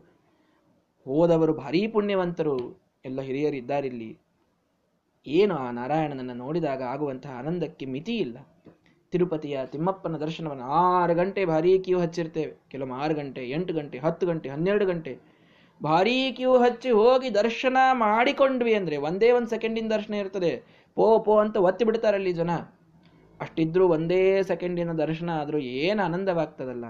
ಹೋದವರು 1.06 1.54
ಭಾರೀ 1.54 1.88
ಪುಣ್ಯವಂತರು 1.88 2.56
ಎಲ್ಲ 3.06 3.22
ಹಿರಿಯರಿದ್ದಾರಿಲ್ಲಿ. 3.22 4.18
ಏನು 5.28 5.56
ಆ 5.56 5.72
ನಾರಾಯಣನನ್ನು 5.72 6.34
ನೋಡಿದಾಗ 6.34 6.82
ಆಗುವಂತಹ 6.84 7.38
ಆನಂದಕ್ಕೆ 7.38 7.86
ಮಿತಿ 7.86 8.18
ಇಲ್ಲ. 8.18 8.38
ತಿರುಪತಿಯ 9.12 9.60
ತಿಮ್ಮಪ್ಪನ 9.66 10.16
ದರ್ಶನವನ್ನು 10.18 10.64
ಆರು 10.64 11.16
ಗಂಟೆ 11.16 11.46
ಭಾರೀ 11.46 11.80
ಕ್ಯೂ 11.80 12.00
ಹಚ್ಚಿರ್ತೇವೆ. 12.00 12.54
ಕೆಲವು 12.72 12.94
ಆರು 12.94 13.16
ಗಂಟೆ, 13.16 13.50
ಎಂಟು 13.50 13.74
ಗಂಟೆ, 13.74 13.98
ಹತ್ತು 13.98 14.28
ಗಂಟೆ, 14.28 14.50
ಹನ್ನೆರಡು 14.50 14.86
ಗಂಟೆ. 14.86 15.14
ಭಾರೀ 15.84 16.32
ಕ್ಯೂ 16.32 16.58
ಹಚ್ಚಿ 16.58 16.92
ಹೋಗಿ 16.92 17.34
ದರ್ಶನ 17.34 17.78
ಮಾಡಿಕೊಂಡ್ವಿ 17.94 18.74
ಅಂದರೆ 18.74 18.98
ಒಂದೇ 18.98 19.32
ಒಂದು 19.32 19.50
ಸೆಕೆಂಡಿನ 19.50 19.88
ದರ್ಶನ 19.88 20.14
ಇರ್ತದೆ. 20.14 20.52
ಪೋ 20.96 21.20
ಪೋ 21.20 21.38
ಅಂತ 21.38 21.58
ಒತ್ತಿ 21.58 21.86
ಬಿಡ್ತಾರಲ್ಲಿ 21.86 22.34
ಜನ. 22.34 22.52
ಅಷ್ಟಿದ್ರೂ 23.42 23.88
ಒಂದೇ 23.88 24.42
ಸೆಕೆಂಡಿನ 24.42 24.92
ದರ್ಶನ 24.92 25.30
ಆದರೂ 25.42 25.58
ಏನು 25.58 26.04
ಆನಂದವಾಗ್ತದಲ್ಲ. 26.04 26.86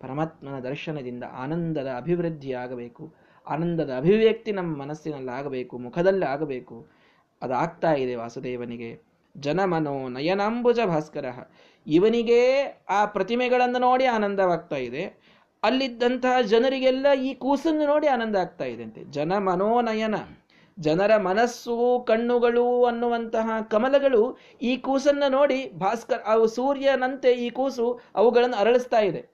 ಪರಮಾತ್ಮನ 0.00 0.58
ದರ್ಶನದಿಂದ 0.60 1.24
ಆನಂದದ 1.32 1.90
ಅಭಿವೃದ್ಧಿಯಾಗಬೇಕು. 1.96 3.14
ಆನಂದದ 3.46 3.90
ಅಭಿವ್ಯಕ್ತಿ 3.96 4.52
ನಮ್ಮ 4.52 4.76
ಮನಸ್ಸಿನಲ್ಲಿ 4.82 5.30
ಆಗಬೇಕು 5.30 5.78
ಮುಖದಲ್ಲಿ 5.78 6.26
ಆಗಬೇಕು 6.26 6.86
ಅದಾಗ್ತಾ 7.42 7.92
ಇದೆ 7.92 8.14
ವಾಸುದೇವನಿಗೆ. 8.14 9.00
ಜನಮನೋ 9.36 10.08
ನಯನಾಂಬುಜ 10.08 10.80
ಭಾಸ್ಕರ. 10.86 11.26
ಇವನಿಗೆ 11.86 12.40
ಆ 12.88 13.04
ಪ್ರತಿಮೆಗಳನ್ನು 13.04 13.78
ನೋಡಿ 13.78 14.04
ಆನಂದವಾಗ್ತಾ 14.04 14.76
ಇದೆ. 14.76 15.34
ಅಲ್ಲಿದ್ದಂತಹ 15.62 16.40
ಜನರಿಗೆಲ್ಲ 16.40 17.06
ಈ 17.12 17.34
ಕೂಸನ್ನು 17.34 17.86
ನೋಡಿ 17.86 18.06
ಆನಂದ 18.06 18.36
ಆಗ್ತಾ 18.36 18.64
ಇದೆ 18.64 18.82
ಅಂತೆ 18.82 19.04
ಜನ 19.04 19.32
ಮನೋನಯನ 19.38 20.14
ಜನರ 20.78 21.16
ಮನಸ್ಸು, 21.16 22.04
ಕಣ್ಣುಗಳು 22.06 22.84
ಅನ್ನುವಂತಹ 22.84 23.50
ಕಮಲಗಳು 23.70 24.38
ಈ 24.62 24.76
ಕೂಸನ್ನು 24.76 25.30
ನೋಡಿ 25.30 25.70
ಭಾಸ್ಕರ್ 25.78 26.22
ಅವು 26.26 26.46
ಸೂರ್ಯನಂತೆ 26.46 27.32
ಈ 27.32 27.50
ಕೂಸು 27.50 28.00
ಅವುಗಳನ್ನು 28.14 28.56
ಅರಳಿಸ್ತಾ 28.56 29.00
ಇದೆ. 29.00 29.33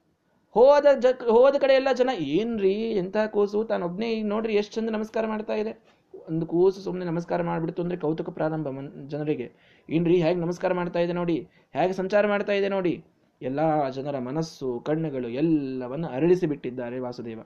ಹೋದ 0.55 0.87
ಜ 0.99 1.07
ಹೋದ 1.31 1.57
ಕಡೆ 1.57 1.75
ಎಲ್ಲ 1.75 1.93
ಜನ, 1.93 2.11
ಏನ್ರಿ 2.21 2.73
ಎಂಥ 2.73 3.17
ಕೂಸು? 3.27 3.65
ತಾನೊಬ್ನೇ 3.65 4.13
ಈಗ 4.13 4.27
ನೋಡ್ರಿ 4.27 4.55
ಎಷ್ಟು 4.55 4.75
ಚಂದ 4.75 4.91
ನಮಸ್ಕಾರ 4.91 5.27
ಮಾಡ್ತಾ 5.27 5.55
ಇದೆ. 5.55 5.89
ಒಂದು 6.29 6.47
ಕೂಸು 6.47 6.81
ಸುಮ್ಮನೆ 6.81 7.05
ನಮಸ್ಕಾರ 7.05 7.43
ಮಾಡಿಬಿಡ್ತು 7.43 7.83
ಅಂದ್ರೆ 7.83 7.99
ಕೌತುಕ 7.99 8.31
ಪ್ರಾರಂಭ 8.31 8.67
ಜನರಿಗೆ. 9.07 9.53
ಏನ್ರಿ, 9.91 10.23
ಹೇಗೆ 10.23 10.41
ನಮಸ್ಕಾರ 10.41 10.73
ಮಾಡ್ತಾ 10.73 10.99
ಇದೆ 10.99 11.13
ನೋಡಿ? 11.13 11.49
ಹೇಗೆ 11.73 11.93
ಸಂಚಾರ 11.93 12.27
ಮಾಡ್ತಾ 12.27 12.53
ಇದೆ 12.53 12.69
ನೋಡಿ? 12.69 13.05
ಎಲ್ಲ 13.43 13.89
ಜನರ 13.89 14.19
ಮನಸ್ಸು, 14.19 14.81
ಕಣ್ಣುಗಳು 14.81 15.29
ಎಲ್ಲವನ್ನು 15.29 16.09
ಅರಳಿಸಿ 16.09 16.47
ಬಿಟ್ಟಿದ್ದಾರೆ 16.47 16.99
ವಾಸುದೇವ. 16.99 17.41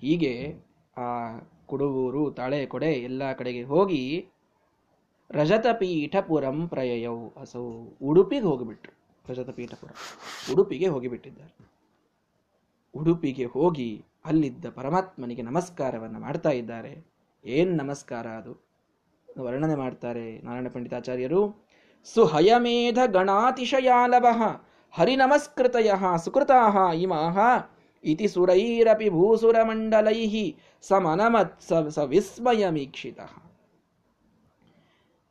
ಹೀಗೆ 0.00 0.54
ಆ 0.96 1.38
ಕುಡುವೂರು 1.66 2.30
ತಾಳೆ 2.30 2.66
ಕೊಡೆ 2.66 2.86
ಎಲ್ಲ 2.86 3.32
ಕಡೆಗೆ 3.32 3.62
ಹೋಗಿ 3.62 4.26
ರಜತಪೀಠಪುರಂ 5.30 6.68
ಪ್ರಯಯವು 6.68 7.34
ಅಸೌ 7.40 7.88
ಉಡುಪಿಗೆ 8.02 8.44
ಹೋಗಿಬಿಟ್ರು. 8.44 9.01
ರಜತಪೀಠಪುರ 9.28 9.90
ಉಡುಪಿಗೆ 10.52 10.88
ಹೋಗಿಬಿಟ್ಟಿದ್ದಾರೆ 10.88 11.54
ಉಡುಪಿಗೆ 12.94 13.44
ಹೋಗಿ 13.44 14.04
ಅಲ್ಲಿದ್ದ 14.24 14.66
ಪರಮಾತ್ಮನಿಗೆ 14.66 15.42
ನಮಸ್ಕಾರವನ್ನು 15.42 16.18
ಮಾಡ್ತಾ 16.20 16.50
ಇದ್ದಾರೆ. 16.50 17.06
ಏನ್ 17.44 17.78
ನಮಸ್ಕಾರ 17.78 18.26
ಅದು? 18.26 18.52
ವರ್ಣನೆ 19.40 19.74
ಮಾಡ್ತಾರೆ 19.74 20.38
ನಾರಾಯಣ 20.38 20.68
ಪಂಡಿತಾಚಾರ್ಯರು. 20.68 21.68
ಸುಹಯಮೇಧ 22.04 22.98
ಗಣಾತಿಶಯಾಲವ 23.06 24.26
ಹರಿನಮಸ್ಕೃತಯ 24.90 25.90
ಸುಕೃತಾ 26.24 26.92
ಇಮಾಹ 26.92 27.38
ಇತಿ 28.04 28.28
ಸುರೈರಪಿ 28.28 29.08
ಭೂಸುರಮಂಡಲೈ 29.08 30.54
ಸಮನಮತ್ 30.82 31.62
ಸ 31.90 31.98
ವಿಸ್ಮಯಮೀಕ್ಷಿತ 31.98 33.20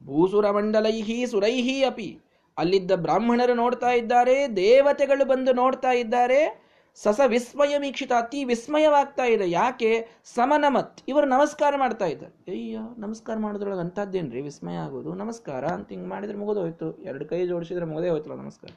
ಭೂಸುರಮಂಡಲೈ 0.03 1.25
ಸುರೈಹಿ 1.25 1.83
ಅಪಿ 1.83 2.09
ಅಲ್ಲಿದ್ದ 2.57 2.91
ಬ್ರಾಹ್ಮಣರು 2.91 3.53
ನೋಡ್ತಾ 3.53 3.91
ಇದ್ದಾರೆ, 3.91 4.55
ದೇವತೆಗಳು 4.55 5.25
ಬಂದು 5.25 5.53
ನೋಡ್ತಾ 5.53 5.91
ಇದ್ದಾರೆ. 5.91 6.71
ಸಸ 6.95 7.19
ವಿಸ್ಮಯ 7.27 7.77
ವೀಕ್ಷಿತ 7.77 8.11
ಅತಿ 8.17 8.43
ವಿಸ್ಮಯವಾಗ್ತಾ 8.43 9.25
ಇದೆ. 9.25 9.51
ಯಾಕೆ? 9.51 10.07
ಸಮನಮತ್. 10.25 11.01
ಇವರು 11.07 11.25
ನಮಸ್ಕಾರ 11.25 11.73
ಮಾಡ್ತಾ 11.77 12.05
ಇದ್ದಾರೆ. 12.05 12.51
ಅಯ್ಯೋ, 12.51 12.81
ನಮಸ್ಕಾರ 12.97 13.35
ಮಾಡೋದ್ರೊಳಗೆ 13.37 13.79
ಅಂಥದ್ದೇನ್ರಿ? 13.79 14.41
ವಿಸ್ಮಯ 14.41 14.75
ಆಗೋದು? 14.75 15.13
ನಮಸ್ಕಾರ 15.13 15.65
ಅಂತ 15.65 15.89
ಹಿಂಗೆ 15.89 16.09
ಮಾಡಿದ್ರೆ 16.09 16.37
ಮುಗಿದೋಯ್ತು. 16.37 16.97
ಎರಡು 16.97 17.25
ಕೈ 17.25 17.47
ಜೋಡಿಸಿದ್ರೆ 17.47 17.85
ಮುಗದೇ 17.85 18.09
ಹೋಯ್ತಲ್ಲ 18.09 18.35
ನಮಸ್ಕಾರ. 18.35 18.73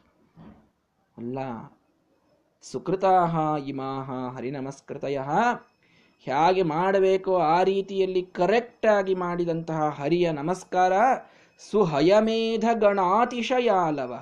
ಅಲ್ಲ, 1.16 1.38
ಸುಕೃತಾಹ 2.62 3.54
ಇಮಾಹ 3.66 4.36
ಹರಿನಮಸ್ಕೃತಯ. 4.36 5.18
ಹೇಗೆ 6.26 6.62
ಮಾಡಬೇಕೋ 6.62 7.38
ಆ 7.38 7.62
ರೀತಿಯಲ್ಲಿ 7.62 8.22
ಕರೆಕ್ಟಾಗಿ 8.22 9.14
ಮಾಡಿದಂತಹ 9.14 9.88
ಹರಿಯ 9.88 10.30
ನಮಸ್ಕಾರ. 10.30 10.92
ಸುಹಯಮೇಧ 11.58 12.64
ಗಣಾತಿಶಯಾಲವ. 12.74 14.20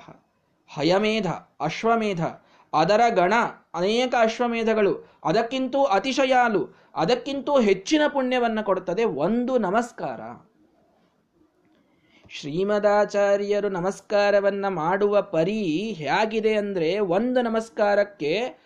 ಹಯಮೇಧ, 0.67 1.27
ಅಶ್ವಮೇಧ, 1.59 2.25
ಅದರ 2.73 3.01
ಗಣ, 3.09 3.33
ಅನೇಕ 3.73 4.13
ಅಶ್ವಮೇಧಗಳು, 4.19 5.09
ಅದಕ್ಕಿಂತೂ 5.25 5.83
ಅತಿಶಯಾಲು, 5.83 6.77
ಅದಕ್ಕಿಂತೂ 6.95 7.59
ಹೆಚ್ಚಿನ 7.59 8.01
ಪುಣ್ಯವನ್ನು 8.13 8.65
ಕೊಡುತ್ತದೆ 8.65 9.03
ಒಂದು 9.03 9.57
ನಮಸ್ಕಾರ. 9.57 10.49
ಶ್ರೀಮದಾಚಾರ್ಯರು 12.29 13.69
ನಮಸ್ಕಾರವನ್ನು 13.69 14.73
ಮಾಡುವ 14.73 15.21
ಪರಿ 15.21 15.63
ಹೇಗಿದೆ 15.91 16.53
ಅಂದರೆ 16.53 16.99
ಒಂದು 16.99 17.41
ನಮಸ್ಕಾರಕ್ಕೆ 17.41 18.63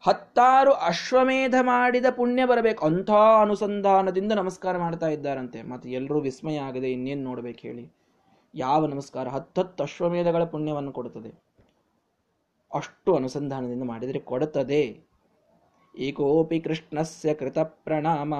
ಹತ್ತಾರು 0.00 0.72
ಅಶ್ವಮೇಧ 0.72 1.54
ಮಾಡಿದ 1.60 2.06
ಪುಣ್ಯ 2.16 2.46
ಬರಬೇಕು. 2.46 2.86
ಅಂಥ 2.86 3.10
ಅನುಸಂಧಾನದಿಂದ 3.40 4.32
ನಮಸ್ಕಾರ 4.32 4.78
ಮಾಡ್ತಾ 4.78 5.08
ಇದ್ದಾರಂತೆ. 5.08 5.62
ಮತ್ತು 5.62 5.88
ಎಲ್ಲರೂ 5.88 6.20
ವಿಸ್ಮಯ 6.20 6.56
ಆಗದೆ 6.56 6.92
ಇನ್ನೇನು 6.92 7.22
ನೋಡ್ಬೇಕು 7.22 7.58
ಹೇಳಿ. 7.60 8.01
ಯಾವ 8.54 8.86
ನಮಸ್ಕಾರ? 8.86 9.28
ಹತ್ತತ್ತು 9.28 9.82
ಅಶ್ವಮೇಧಗಳ 9.82 10.44
ಪುಣ್ಯವನ್ನು 10.44 10.92
ಕೊಡುತ್ತದೆ. 10.92 11.28
ಅಷ್ಟು 12.74 13.16
ಅನುಸಂಧಾನದಿಂದ 13.16 13.82
ಮಾಡಿದರೆ 13.82 14.18
ಕೊಡುತ್ತದೆ. 14.18 15.00
ಏಕೋಪಿ 15.98 16.60
ಕೃಷ್ಣಸ್ಯ 16.60 17.34
ಕೃತ 17.34 17.58
ಪ್ರಣಾಮ 17.58 18.34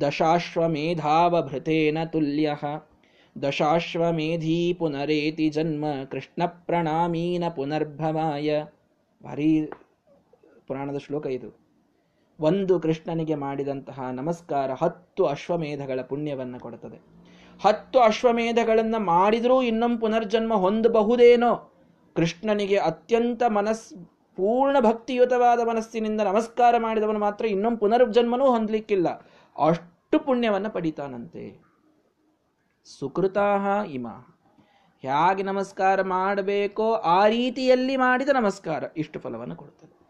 ದಶಾಶ್ವಮೇಧಾವಭೃತೇನ 0.00 1.98
ತುಲ್ಯ 2.12 2.54
ದಶಾಶ್ವಮೇಧಿ 3.42 4.76
ಪುನರೇತಿ 4.78 5.48
ಜನ್ಮ 5.48 5.84
ಕೃಷ್ಣ 6.10 6.42
ಪ್ರಣಾಮೀನ 6.46 7.44
ಪುನರ್ಭವಾಯ. 7.56 8.64
ಭಾರಿ 9.24 9.70
ಪುರಾಣದ 10.66 10.98
ಶ್ಲೋಕ 10.98 11.26
ಇದು. 11.26 11.58
ಒಂದು 12.40 12.80
ಕೃಷ್ಣನಿಗೆ 12.80 13.34
ಮಾಡಿದಂತಹ 13.34 14.00
ನಮಸ್ಕಾರ 14.12 14.70
ಹತ್ತು 14.72 15.26
ಅಶ್ವಮೇಧಗಳ 15.26 16.00
ಪುಣ್ಯವನ್ನು 16.00 16.60
ಕೊಡುತ್ತದೆ. 16.60 17.23
ಹತ್ತು 17.62 18.00
ಅಶ್ವಮೇಧಗಳನ್ನು 18.00 18.98
ಮಾಡಿದರೂ 18.98 19.62
ಇನ್ನೊಂದು 19.62 20.00
ಪುನರ್ಜನ್ಮ 20.00 20.54
ಹೊಂದಬಹುದೇನೋ? 20.54 21.72
ಕೃಷ್ಣನಿಗೆ 22.16 22.76
ಅತ್ಯಂತ 22.76 23.42
ಮನಸ್, 23.48 23.94
ಪೂರ್ಣ 24.36 24.80
ಭಕ್ತಿಯುತವಾದ 24.80 25.60
ಮನಸ್ಸಿನಿಂದ 25.60 26.20
ನಮಸ್ಕಾರ 26.20 26.74
ಮಾಡಿದವನು 26.78 27.18
ಮಾತ್ರ 27.18 27.44
ಇನ್ನೊಂದು 27.44 27.78
ಪುನರ್ಜನ್ಮನೂ 27.78 28.44
ಹೊಂದಲಿಕ್ಕಿಲ್ಲ. 28.44 29.08
ಅಷ್ಟು 29.68 30.24
ಪುಣ್ಯವನ್ನು 30.24 30.70
ಪಡಿತಾನಂತೆ. 30.70 31.62
ಸುಕೃತಾಹ 32.84 33.90
ಇಮ. 33.90 34.06
ಹೇಗೆ 35.02 35.42
ನಮಸ್ಕಾರ 35.42 36.02
ಮಾಡಬೇಕೋ 36.02 36.92
ಆ 36.92 37.26
ರೀತಿಯಲ್ಲಿ 37.26 37.96
ಮಾಡಿದ 37.96 38.28
ನಮಸ್ಕಾರ 38.28 38.84
ಇಷ್ಟು 38.96 39.20
ಫಲವನ್ನು 39.20 39.56
ಕೊಡ್ತದೆ 39.56 40.04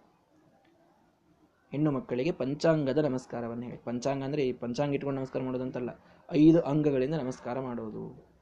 ಹೆಣ್ಣು 1.72 1.90
ಮಕ್ಕಳಿಗೆ 1.90 2.32
ಪಂಚಾಂಗದ 2.32 2.98
ನಮಸ್ಕಾರವನ್ನು 2.98 3.62
ಹೇಳಿ. 3.62 3.76
ಪಂಚಾಂಗ 3.76 4.24
ಅಂದರೆ 4.24 4.42
ಈ 4.42 4.52
ಪಂಚಾಂಗ 4.52 4.94
ಇಟ್ಕೊಂಡು 4.94 5.18
ನಮಸ್ಕಾರ 5.18 5.42
ಮಾಡೋದಂತಲ್ಲ. 5.42 5.90
ಐದು 6.32 6.60
ಅಂಗಗಳಿಂದ 6.60 7.14
ನಮಸ್ಕಾರ 7.14 7.60
ಮಾಡೋದು. 7.60 8.34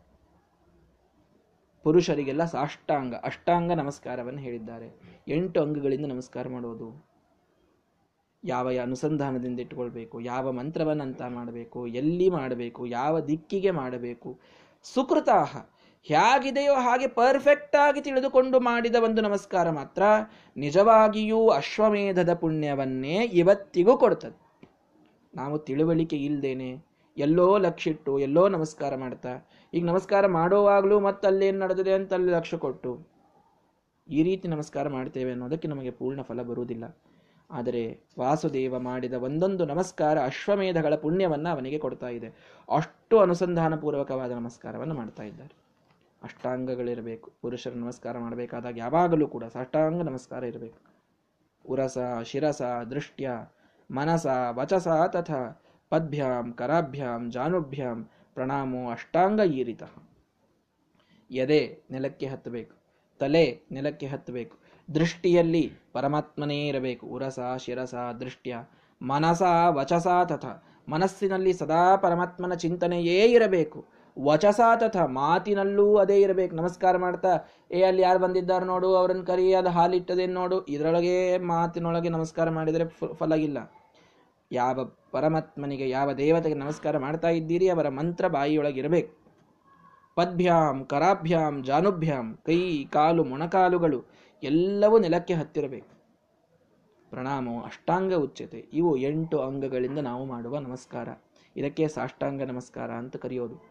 ಪುರುಷರಿಗೆಲ್ಲ 1.82 2.44
ಸಾಷ್ಟಾಂಗ, 2.44 3.14
ಅಷ್ಟಾಂಗ 3.14 3.72
ನಮಸ್ಕಾರವನ್ನು 3.72 4.40
ಹೇಳಿದ್ದಾರೆ. 4.40 5.18
ಎಂಟು 5.28 5.62
ಅಂಗಗಳಿಂದ 5.62 6.06
ನಮಸ್ಕಾರ 6.06 6.48
ಮಾಡೋದು. 6.48 7.06
ಯಾವ 8.44 8.70
ಅನುಸಂಧಾನದಿಂದ 8.82 9.60
ಇಟ್ಕೊಳ್ಬೇಕು 9.60 10.20
ಯಾವ 10.20 10.52
ಮಂತ್ರವನ್ನು 10.52 11.04
ಅಂತ 11.04 11.22
ಮಾಡಬೇಕು, 11.22 11.86
ಎಲ್ಲಿ 11.86 12.30
ಮಾಡಬೇಕು, 12.30 12.86
ಯಾವ 12.86 13.20
ದಿಕ್ಕಿಗೆ 13.20 13.70
ಮಾಡಬೇಕು. 13.70 14.40
ಸುಕೃತಾಹ, 14.82 15.56
ಹೇಗಿದೆಯೋ 16.02 16.74
ಹಾಗೆ 16.74 17.06
ಪರ್ಫೆಕ್ಟ್ 17.06 17.76
ಆಗಿ 17.76 18.00
ತಿಳಿದುಕೊಂಡು 18.00 18.60
ಮಾಡಿದ 18.60 18.94
ಒಂದು 18.94 19.22
ನಮಸ್ಕಾರ 19.22 19.70
ಮಾತ್ರ 19.70 20.02
ನಿಜವಾಗಿಯೂ 20.56 21.48
ಅಶ್ವಮೇಧದ 21.48 22.34
ಪುಣ್ಯವನ್ನೇ 22.34 23.24
ಇವತ್ತಿಗೂ 23.24 23.96
ಕೊಡ್ತದೆ. 23.96 24.38
ನಾವು 25.34 25.58
ತಿಳುವಳಿಕೆ 25.58 26.16
ಇಲ್ದೇನೆ 26.16 26.91
ಎಲ್ಲೋ 27.16 27.58
ಲಕ್ಷಿಟ್ಟು, 27.58 28.18
ಎಲ್ಲೋ 28.18 28.48
ನಮಸ್ಕಾರ 28.48 28.96
ಮಾಡ್ತಾ. 28.96 29.48
ಈಗ 29.74 29.84
ನಮಸ್ಕಾರ 29.84 30.26
ಮಾಡೋವಾಗಲೂ 30.26 31.00
ಮತ್ತೆ 31.00 31.28
ಅಲ್ಲೇನು 31.28 31.58
ನಡೆದಿದೆ 31.58 31.92
ಅಂತ 31.92 32.14
ಅಲ್ಲಿ 32.14 32.32
ಲಕ್ಷ್ಯ 32.32 32.56
ಕೊಟ್ಟು. 32.56 33.06
ಈ 34.08 34.22
ರೀತಿ 34.22 34.48
ನಮಸ್ಕಾರ 34.48 34.88
ಮಾಡ್ತೇವೆ 34.88 35.30
ಅನ್ನೋದಕ್ಕೆ 35.30 35.68
ನಮಗೆ 35.68 35.90
ಪೂರ್ಣ 35.90 36.22
ಫಲ 36.22 36.42
ಬರುವುದಿಲ್ಲ. 36.42 36.96
ಆದರೆ 37.50 38.00
ವಾಸುದೇವ 38.18 38.78
ಮಾಡಿದ 38.78 39.12
ಒಂದೊಂದು 39.12 39.64
ನಮಸ್ಕಾರ 39.64 40.22
ಅಶ್ವಮೇಧಗಳ 40.22 40.94
ಪುಣ್ಯವನ್ನು 40.94 41.48
ಅವನಿಗೆ 41.48 41.78
ಕೊಡ್ತಾ 41.78 42.08
ಇದೆ. 42.08 42.58
ಅಷ್ಟು 42.76 43.18
ಅನುಸಂಧಾನಪೂರ್ವಕವಾದ 43.18 44.30
ನಮಸ್ಕಾರವನ್ನು 44.30 44.94
ಮಾಡ್ತಾ 44.94 45.22
ಇದ್ದಾರೆ. 45.22 45.56
ಅಷ್ಟಾಂಗಗಳಿರಬೇಕು. 46.22 47.32
ಪುರುಷರು 47.42 47.74
ನಮಸ್ಕಾರ 47.74 48.18
ಮಾಡಬೇಕಾದಾಗ 48.18 48.78
ಯಾವಾಗಲೂ 48.78 49.28
ಕೂಡ 49.28 49.44
ಸಾಷ್ಟಾಂಗ 49.44 50.02
ನಮಸ್ಕಾರ 50.02 50.44
ಇರಬೇಕು. 50.44 50.78
ಉರಸ, 51.68 51.98
ಶಿರಸ, 52.24 52.62
ದೃಷ್ಟ್ಯ, 52.90 53.30
ಮನಸ, 53.90 54.26
ವಚಸ, 54.50 54.88
ತಥ. 55.08 55.30
ಪದ್ಭ್ಯಾಂ 55.92 56.46
ಕರಾಭ್ಯಾಂ 56.52 57.22
ಜಾನುಭ್ಯಾಂ 57.30 57.98
ಪ್ರಣಾಮೋ 58.36 58.82
ಅಷ್ಟಾಂಗ 58.90 59.40
ಈರಿತ. 59.52 59.82
ಎದೆ 61.30 61.60
ನೆಲಕ್ಕೆ 61.90 62.26
ಹತ್ತಬೇಕು, 62.26 62.74
ತಲೆ 63.20 63.44
ನೆಲಕ್ಕೆ 63.72 64.06
ಹತ್ತಬೇಕು, 64.06 64.54
ದೃಷ್ಟಿಯಲ್ಲಿ 64.94 65.64
ಪರಮಾತ್ಮನೇ 65.92 66.58
ಇರಬೇಕು. 66.66 67.04
ಉರಸ, 67.06 67.38
ಶಿರಸ, 67.58 67.94
ದೃಷ್ಟ್ಯ, 68.20 68.56
ಮನಸ, 69.00 69.42
ವಚಸ 69.68 70.06
ತಥ, 70.24 70.46
ಮನಸ್ಸಿನಲ್ಲಿ 70.88 71.52
ಸದಾ 71.52 71.82
ಪರಮಾತ್ಮನ 71.96 72.54
ಚಿಂತನೆಯೇ 72.54 73.18
ಇರಬೇಕು. 73.32 73.80
ವಚಸ 74.16 74.60
ತಥ, 74.76 74.96
ಮಾತಿನಲ್ಲೂ 74.96 75.86
ಅದೇ 75.96 76.18
ಇರಬೇಕು. 76.20 76.54
ನಮಸ್ಕಾರ 76.56 76.96
ಮಾಡ್ತಾ, 76.96 77.32
ಏ, 77.70 77.82
ಅಲ್ಲಿ 77.82 78.02
ಯಾರು 78.02 78.18
ಬಂದಿದ್ದಾರೆ 78.18 78.66
ನೋಡು, 78.66 78.88
ಅವ್ರನ್ನ 78.96 79.22
ಕರಿ, 79.22 79.46
ಅದು 79.54 79.70
ಹಾಲಿಟ್ಟದೇನು 79.70 80.34
ನೋಡು. 80.34 80.58
ಇದರೊಳಗೆ 80.66 81.16
ಮಾತಿನೊಳಗೆ 81.38 82.08
ನಮಸ್ಕಾರ 82.08 82.48
ಮಾಡಿದರೆ 82.50 82.86
ಫಲ 83.14 83.32
ಇಲ್ಲ 83.32 83.58
ಯಾವ 84.52 84.90
ಪರಮಾತ್ಮನಿಗೆ 85.10 85.88
ಯಾವ 85.88 86.12
ದೇವತೆಗೆ 86.12 86.54
ನಮಸ್ಕಾರ 86.54 86.98
ಮಾಡ್ತಾ 86.98 87.28
ಇದ್ದೀರಿ, 87.28 87.68
ಅವರ 87.68 87.88
ಮಂತ್ರ 87.88 88.28
ಬಾಯಿಯೊಳಗಿರಬೇಕು. 88.28 89.16
ಪದ್ಭ್ಯಾಂ, 90.14 90.84
ಕರಾಭ್ಯಾಂ, 90.84 91.62
ಜಾನುಭ್ಯಾಂ, 91.62 92.38
ಕೈ, 92.46 92.84
ಕಾಲು, 92.84 93.24
ಮೊಣಕಾಲುಗಳು 93.24 94.04
ಎಲ್ಲವೂ 94.42 94.98
ನೆಲಕ್ಕೆ 94.98 95.34
ಹತ್ತಿರಬೇಕು. 95.34 95.86
ಪ್ರಣಾಮೋ 97.10 97.60
ಅಷ್ಟಾಂಗ 97.60 98.14
ಉಚ್ಯತೆ 98.14 98.66
ಇವು 98.72 98.96
ಎಂಟು 98.96 99.38
ಅಂಗಗಳಿಂದ 99.38 99.98
ನಾವು 99.98 100.24
ಮಾಡುವ 100.24 100.58
ನಮಸ್ಕಾರ. 100.58 101.08
ಇದಕ್ಕೆ 101.56 101.88
ಸಾಷ್ಟಾಂಗ 101.88 102.42
ನಮಸ್ಕಾರ 102.42 102.90
ಅಂತ 102.90 103.16
ಕರೆಯೋದು. 103.16 103.62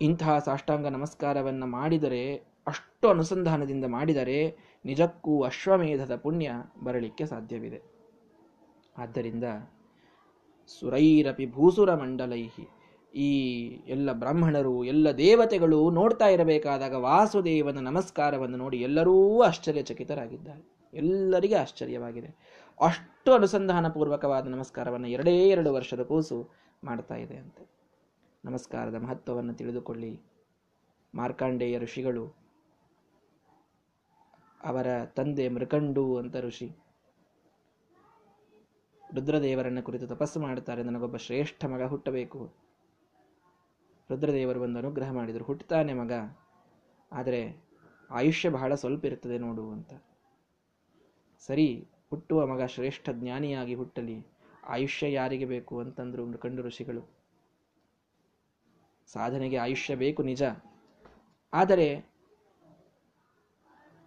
ಇಂತಹ 0.00 0.38
ಸಾಷ್ಟಾಂಗ 0.38 0.86
ನಮಸ್ಕಾರವನ್ನು 0.86 1.66
ಮಾಡಿದರೆ, 1.66 2.36
ಅಷ್ಟು 2.66 3.08
ಅನುಸಂಧಾನದಿಂದ 3.08 3.84
ಮಾಡಿದರೆ 3.84 4.56
ನಿಜಕ್ಕೂ 4.84 5.42
ಅಶ್ವಮೇಧದ 5.42 6.16
ಪುಣ್ಯ 6.16 6.50
ಬರಲಿಕ್ಕೆ 6.84 7.26
ಸಾಧ್ಯವಿದೆ. 7.26 7.91
ಆದ್ದರಿಂದ 8.98 9.44
ಸುರೈರಪಿ 10.66 11.46
ಭೂಸುರ 11.46 11.94
ಮಂಡಲೈಹಿ 11.94 12.68
ಈ 13.14 13.58
ಎಲ್ಲ 13.86 14.12
ಬ್ರಾಹ್ಮಣರು, 14.12 14.84
ಎಲ್ಲ 14.84 15.10
ದೇವತೆಗಳು 15.10 15.90
ನೋಡ್ತಾ 15.90 16.26
ಇರಬೇಕಾದಾಗ 16.26 16.94
ವಾಸುದೇವನ 16.94 17.78
ನಮಸ್ಕಾರವನ್ನು 17.78 18.56
ನೋಡಿ 18.56 18.76
ಎಲ್ಲರೂ 18.76 19.42
ಆಶ್ಚರ್ಯಚಕಿತರಾಗಿದ್ದಾರೆ. 19.42 20.72
ಎಲ್ಲರಿಗೆ 20.94 21.54
ಆಶ್ಚರ್ಯವಾಗಿದೆ. 21.54 22.26
ಅಷ್ಟು 22.80 23.32
ಅನುಸಂಧಾನ 23.32 23.88
ಪೂರ್ವಕವಾದ 23.88 24.48
ನಮಸ್ಕಾರವನ್ನು 24.48 25.08
ಎರಡೇ 25.08 25.48
ಎರಡು 25.48 25.72
ವರ್ಷದ 25.72 26.02
ಕೂಸು 26.02 26.48
ಮಾಡ್ತಾ 26.84 27.14
ಇದೆ 27.14 27.36
ಅಂತೆ. 27.36 27.70
ನಮಸ್ಕಾರದ 28.44 28.94
ಮಹತ್ವವನ್ನು 28.94 29.54
ತಿಳಿದುಕೊಳ್ಳಿ. 29.54 30.20
ಮಾರ್ಕಾಂಡೇಯ 31.14 31.78
ಋಷಿಗಳು 31.78 32.36
ಅವರ 34.64 34.86
ತಂದೆ 35.04 35.48
ಮೃಕಂಡು 35.48 36.16
ಅಂತ 36.16 36.36
ಋಷಿ. 36.36 36.81
ರುದ್ರದೇವರನ್ನ 39.14 39.80
ಕುರಿತು 39.80 40.06
ತಪಸ್ಸು 40.06 40.40
ಮಾಡುತ್ತಾರೆ. 40.40 40.82
ನನಗೊಬ್ಬ 40.82 41.16
ಶ್ರೇಷ್ಠ 41.16 41.64
ಮಗ 41.64 41.82
ಹುಟ್ಟಬೇಕು. 41.82 42.52
ರುದ್ರದೇವರು 44.10 44.62
ಒಂದು 44.62 44.78
ಅನುಗ್ರಹ 44.78 45.12
ಮಾಡಿದರು. 45.12 45.44
ಹುಟ್ಟುತ್ತಾನೆ 45.44 45.92
ಮಗ. 45.92 46.12
ಆದರೆ 47.12 47.56
ಆಯುಷ್ಯ 48.10 48.48
ಬಹಳ 48.48 48.74
ಸ್ವಲ್ಪ 48.74 49.04
ಇರ್ತದೆ 49.04 49.38
ನೋಡು 49.38 49.70
ಅಂತ. 49.70 49.92
ಸರಿ, 51.38 51.88
ಹುಟ್ಟುವ 52.10 52.46
ಮಗ 52.46 52.64
ಶ್ರೇಷ್ಠ 52.64 53.10
ಜ್ಞಾನಿಯಾಗಿ 53.10 53.74
ಹುಟ್ಟಲಿ. 53.74 54.26
ಆಯುಷ್ಯ 54.64 55.12
ಯಾರಿಗೆ 55.12 55.44
ಬೇಕು 55.44 55.80
ಅಂತಂದ್ರು 55.80 56.38
ಕಂಡು 56.38 56.62
ಋಷಿಗಳು. 56.62 57.10
ಸಾಧನೆಗೆ 59.06 59.56
ಆಯುಷ್ಯ 59.56 59.96
ಬೇಕು 59.96 60.22
ನಿಜ. 60.22 60.42
ಆದರೆ 61.52 62.11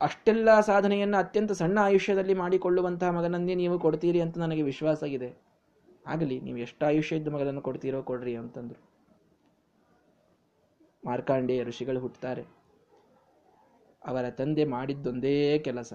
ಅಷ್ಟೆಲ್ಲ 0.01 0.59
ಸಾಧನೆಯನ್ನು 0.59 1.17
ಅತ್ಯಂತ 1.17 1.51
ಸಣ್ಣ 1.51 1.79
ಆಯುಷ್ಯದಲ್ಲಿ 1.79 2.33
ಮಾಡಿಕೊಳ್ಳುವಂತಹ 2.33 3.09
ಮಗನನ್ನೇ 3.09 3.55
ನೀವು 3.55 3.79
ಕೊಡ್ತೀರಿ 3.79 4.21
ಅಂತ 4.21 4.37
ನನಗೆ 4.37 4.61
ವಿಶ್ವಾಸ 4.61 5.03
ಇದೆ. 5.03 5.35
ಆಗಲಿ, 6.07 6.41
ನೀವು 6.41 6.57
ಎಷ್ಟು 6.57 6.85
ಆಯುಷ್ಯ 6.85 7.15
ಇದ್ದ 7.15 7.27
ಮಗನನ್ನು 7.27 7.61
ಕೊಡ್ತೀರೋ 7.61 8.01
ಕೊಡ್ರಿ 8.01 8.35
ಅಂತಂದರು. 8.35 8.89
ಮಾರ್ಕಾಂಡೇಯ 11.05 11.63
ಋಷಿಗಳು 11.63 11.99
ಹುಟ್ಟುತ್ತಾರೆ 11.99 12.45
ಅವರ 14.05 14.29
ತಂದೆ 14.29 14.65
ಮಾಡಿದ್ದೊಂದೇ 14.65 15.59
ಕೆಲಸ. 15.59 15.93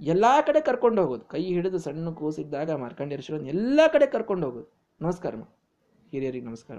ಎಲ್ಲ 0.00 0.24
ಕಡೆ 0.46 0.60
ಕರ್ಕೊಂಡು 0.60 1.02
ಹೋಗೋದು. 1.02 1.24
ಕೈ 1.24 1.42
ಹಿಡಿದು 1.42 1.78
ಸಣ್ಣ 1.78 2.10
ಕೂಸಿದ್ದಾಗ 2.10 2.70
ಮಾರ್ಕಂಡ 2.70 3.12
ಋಷಿಗಳನ್ನು 3.14 3.48
ಎಲ್ಲ 3.48 3.80
ಕಡೆ 3.92 4.06
ಕರ್ಕೊಂಡು 4.06 4.46
ಹೋಗೋದು. 4.46 4.78
ನಮಸ್ಕಾರ 5.00 5.34
ಹಿರಿಯರಿಗೆ 6.10 6.46
ನಮಸ್ಕಾರ 6.46 6.76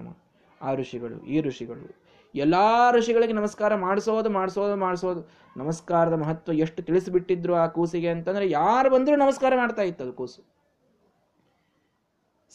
ಆ 0.62 0.74
ಋಷಿಗಳು, 0.74 1.24
ಈ 1.24 1.40
ಋಷಿಗಳು 1.40 2.09
ಎಲ್ಲಾ 2.34 2.90
ಋಷಿಗಳಿಗೆ 2.90 3.32
ನಮಸ್ಕಾರ 3.32 3.74
ಮಾಡಿಸೋದು 3.74 4.30
ಮಾಡಿಸೋದು 4.30 4.76
ಮಾಡಿಸೋದು. 4.76 5.28
ನಮಸ್ಕಾರದ 5.56 6.12
ಮಹತ್ವ 6.12 6.52
ಎಷ್ಟು 6.52 6.82
ತಿಳಿಸಿಬಿಟ್ಟಿದ್ರು 6.82 7.54
ಆ 7.54 7.66
ಕೂಸಿಗೆ 7.66 8.08
ಅಂತಂದ್ರೆ 8.08 8.50
ಯಾರು 8.50 8.90
ಬಂದರೂ 8.90 9.16
ನಮಸ್ಕಾರ 9.16 9.52
ಮಾಡ್ತಾ 9.56 9.82
ಇತ್ತು 9.82 10.04
ಅದು 10.04 10.12
ಕೂಸು. 10.12 10.60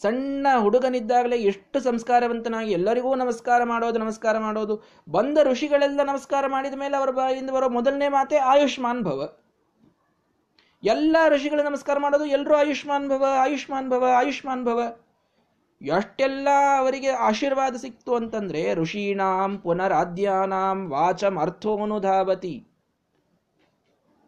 ಸಣ್ಣ 0.02 0.46
ಹುಡುಗನಿದ್ದಾಗಲೇ 0.58 1.36
ಎಷ್ಟು 1.36 1.80
ಸಂಸ್ಕಾರವಂತನಾಗಿ 1.80 2.72
ಎಲ್ಲರಿಗೂ 2.72 3.14
ನಮಸ್ಕಾರ 3.14 3.64
ಮಾಡೋದು 3.64 3.98
ನಮಸ್ಕಾರ 3.98 4.38
ಮಾಡೋದು. 4.38 4.82
ಬಂದ 5.10 5.38
ಋಷಿಗಳೆಲ್ಲ 5.42 6.02
ನಮಸ್ಕಾರ 6.02 6.46
ಮಾಡಿದ 6.46 6.74
ಮೇಲೆ 6.74 6.96
ಅವರ 6.96 7.10
ಬಾಯಿಂದ 7.10 7.50
ಬರೋ 7.50 7.68
ಮೊದಲನೇ 7.68 8.08
ಮಾತೆ 8.08 8.36
ಆಯುಷ್ಮಾನ್ 8.36 9.02
ಭವ. 9.02 9.38
ಎಲ್ಲ 10.84 11.16
ಋಷಿಗಳು 11.28 11.62
ನಮಸ್ಕಾರ 11.62 11.98
ಮಾಡೋದು 11.98 12.24
ಎಲ್ಲರೂ 12.24 12.54
ಆಯುಷ್ಮಾನ್ 12.54 13.08
ಭವ 13.08 13.24
ಆಯುಷ್ಮಾನ್ 13.38 13.90
ಭವ 13.90 14.04
ಆಯುಷ್ಮಾನ್ 14.16 14.64
ಭವ. 14.64 14.96
ಎಷ್ಟೆಲ್ಲ 15.80 16.48
ಅವರಿಗೆ 16.78 17.08
ಆಶೀರ್ವಾದ 17.08 17.76
ಸಿಕ್ತು 17.76 18.14
ಅಂತಂದ್ರೆ, 18.14 18.74
ಋಷೀಣಾಂ 18.74 19.58
ಪುನರಾದ್ಯಾನಾಂ 19.58 20.88
ವಾಚಂ 20.88 21.38
ಅರ್ಥೋನುಧಾವತಿ 21.38 22.66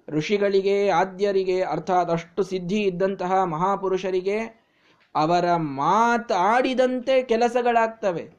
ಋಷಿಗಳಿಗೆ, 0.08 0.88
ಆದ್ಯರಿಗೆ, 0.88 1.62
ಅರ್ಥಾತ್ 1.62 2.10
ಅಷ್ಟು 2.10 2.42
ಸಿದ್ಧಿ 2.42 2.82
ಇದ್ದಂತಹ 2.82 3.42
ಮಹಾಪುರುಷರಿಗೆ 3.44 4.38
ಅವರ 5.14 5.56
ಮಾತಾಡಿದಂತೆ 5.56 7.22
ಕೆಲಸಗಳಾಗ್ತವೆ. 7.22 8.30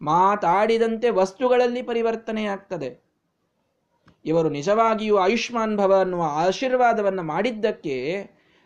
ಮಾತಾಡಿದಂತೆ 0.00 1.10
ವಸ್ತುಗಳಲ್ಲಿ 1.10 1.82
ಪರಿವರ್ತನೆಯಾಗ್ತದೆ 1.82 3.08
ಇವರು 4.24 4.48
ನಿಜವಾಗಿಯೂ 4.48 5.16
ಆಯುಷ್ಮಾನ್ 5.16 5.76
ಭವ 5.76 6.00
ಅನ್ನುವ 6.00 6.22
ಆಶೀರ್ವಾದವನ್ನು 6.22 7.22
ಮಾಡಿದ್ದಕ್ಕೆ 7.22 7.96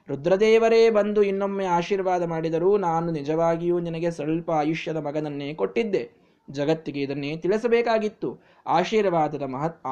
ರುದ್ರದೇವರೇ 0.09 0.91
ಬಂದು 0.91 1.23
ಇನ್ನೊಮ್ಮೆ 1.23 1.65
ಆಶೀರ್ವಾದ 1.65 2.23
ಮಾಡಿದರೂ 2.23 2.77
ನಾನು 2.77 3.12
ನಿಜವಾಗಿಯೂ 3.12 3.79
ನಿನಗೆ 3.79 4.11
ಸ್ವಲ್ಪ 4.11 4.51
ಆಯುಷ್ಯದ 4.51 4.97
ಮಗನನ್ನೇ 4.97 5.55
ಕೊಟ್ಟಿದ್ದೆ. 5.55 6.11
ಜಗತ್ತಿಗೆ 6.51 7.01
ಇದನ್ನೇ 7.01 7.37
ತಿಳಿಸಬೇಕಾಗಿತ್ತು. 7.37 8.41
ಆಶೀರ್ವಾದದ 8.67 9.43
ಮಹತ್ 9.43 9.83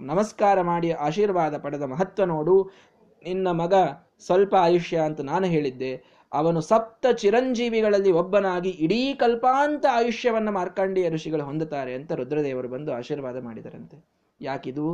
ನಮಸ್ಕಾರ 0.00 0.60
ಮಾಡಿ 0.60 0.90
ಆಶೀರ್ವಾದ 0.90 1.56
ಪಡೆದ 1.56 1.82
ಮಹತ್ವ 1.82 2.24
ನೋಡು. 2.24 2.70
ನಿನ್ನ 3.24 3.50
ಮಗ 3.50 3.74
ಸ್ವಲ್ಪ 4.26 4.54
ಆಯುಷ್ಯ 4.54 4.98
ಅಂತ 4.98 5.20
ನಾನು 5.20 5.46
ಹೇಳಿದ್ದೆ. 5.46 6.18
ಅವನು 6.32 6.60
ಸಪ್ತ 6.60 7.06
ಚಿರಂಜೀವಿಗಳಲ್ಲಿ 7.06 8.12
ಒಬ್ಬನಾಗಿ 8.12 8.68
ಇಡೀ 8.68 9.14
ಕಲ್ಪಾಂತ 9.14 9.86
ಆಯುಷ್ಯವನ್ನು 9.92 10.52
ಮಾರ್ಕಾಂಡೀಯ 10.52 11.08
ಋಷಿಗಳು 11.08 11.44
ಹೊಂದುತ್ತಾರೆ 11.44 11.94
ಅಂತ 11.94 12.12
ರುದ್ರದೇವರು 12.12 12.68
ಬಂದು 12.68 12.92
ಆಶೀರ್ವಾದ 12.92 13.44
ಮಾಡಿದರಂತೆ. 13.44 14.04
ಯಾಕಿದು? 14.40 14.86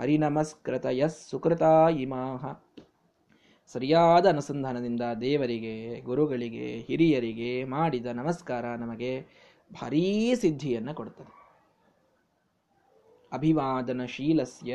ಹರಿನಮಸ್ಕೃತ 0.00 0.86
ಯಸ್ 0.90 1.30
ಸುಕೃತ 1.30 1.62
ಇಮಾಹ. 1.98 2.63
ಸರಿಯಾದ 3.68 4.24
ಅನುಸಂಧಾನದಿಂದ 4.28 5.04
ದೇವರಿಗೆ, 5.20 6.00
ಗುರುಗಳಿಗೆ, 6.00 6.66
ಹಿರಿಯರಿಗೆ 6.88 7.52
ಮಾಡಿದ 7.64 8.06
ನಮಸ್ಕಾರ 8.06 8.64
ನಮಗೆ 8.74 9.12
ಭಾರೀ 9.70 10.02
ಸಿದ್ಧಿಯನ್ನು 10.34 10.92
ಕೊಡುತ್ತದೆ. 10.94 11.32
ಅಭಿವಾದನಶೀಲಸ್ಯ 13.32 14.74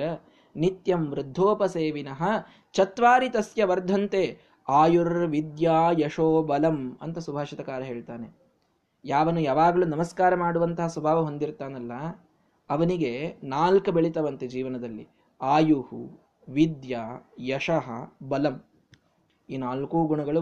ನಿತ್ಯಂ 0.55 1.03
ವೃದ್ಧೋಪಸೇವಿನಃ 1.11 2.21
ಚತ್ವಾರಿ 2.73 3.29
ತಸ್ಯ 3.29 3.65
ವರ್ಧಂತೆ 3.65 4.23
ಆಯುರ್ವಿದ್ಯಾ 4.67 5.77
ಯಶೋ 5.99 6.27
ಬಲಂ 6.43 6.79
ಅಂತ 7.01 7.17
ಸುಭಾಷಿತಕಾರ 7.17 7.81
ಹೇಳ್ತಾನೆ. 7.81 8.27
ಯಾವನು 9.05 9.39
ಯಾವಾಗಲೂ 9.39 9.85
ನಮಸ್ಕಾರ 9.85 10.31
ಮಾಡುವಂತಹ 10.35 10.87
ಸ್ವಭಾವ 10.87 11.19
ಹೊಂದಿರ್ತಾನಲ್ಲ, 11.23 11.93
ಅವನಿಗೆ 12.69 13.13
ನಾಲ್ಕು 13.43 13.91
ಬೆಳಿತವಂತೆ 13.91 14.47
ಜೀವನದಲ್ಲಿ. 14.47 15.05
ಆಯುಹು, 15.41 16.01
ವಿದ್ಯಾ, 16.47 17.03
ಯಶಃ, 17.47 17.87
ಬಲಂ. 18.23 18.57
ಈ 19.49 19.57
ನಾಲ್ಕು 19.57 20.07
ಗುಣಗಳು 20.07 20.41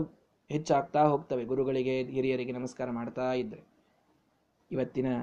ಹೆಚ್ಚಾಗ್ತಾ 0.50 1.04
ಹೋಗ್ತವೆ. 1.04 1.43
ಗುರುಗಳಿಗೆ, 1.46 2.04
ಹಿರಿಯರಿಗೆ 2.04 2.52
ನಮಸ್ಕಾರ 2.52 2.91
ಮಾಡ್ತಾ 2.91 3.34
ಇದ್ದರೆ 3.34 3.67
ಇವತ್ತಿನ 4.72 5.15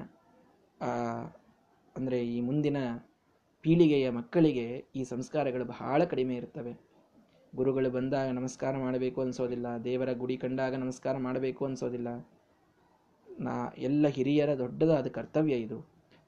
ಅಂದರೆ 1.97 2.27
ಈ 2.27 2.41
ಮುಂದಿನ 2.41 2.77
ಪೀಳಿಗೆಯ 3.61 4.09
ಮಕ್ಕಳಿಗೆ 4.09 4.85
ಈ 4.95 5.03
ಸಂಸ್ಕಾರಗಳು 5.03 5.65
ಬಹಳ 5.65 6.03
ಕಡಿಮೆ 6.03 6.35
ಇರ್ತವೆ. 6.35 6.79
ಗುರುಗಳು 7.55 7.89
ಬಂದಾಗ 7.89 8.29
ನಮಸ್ಕಾರ 8.29 8.77
ಮಾಡಬೇಕು 8.77 9.21
ಅನ್ಸೋದಿಲ್ಲ. 9.21 9.83
ದೇವರ 9.83 10.11
ಗುಡಿ 10.11 10.37
ಕಂಡಾಗ 10.37 10.75
ನಮಸ್ಕಾರ 10.75 11.17
ಮಾಡಬೇಕು 11.17 11.65
ಅನ್ಸೋದಿಲ್ಲ. 11.65 12.29
ನಾ, 13.39 13.73
ಎಲ್ಲ 13.77 14.07
ಹಿರಿಯರ 14.07 14.57
ದೊಡ್ಡದಾದ 14.57 15.07
ಕರ್ತವ್ಯ 15.07 15.53
ಇದು. 15.53 15.87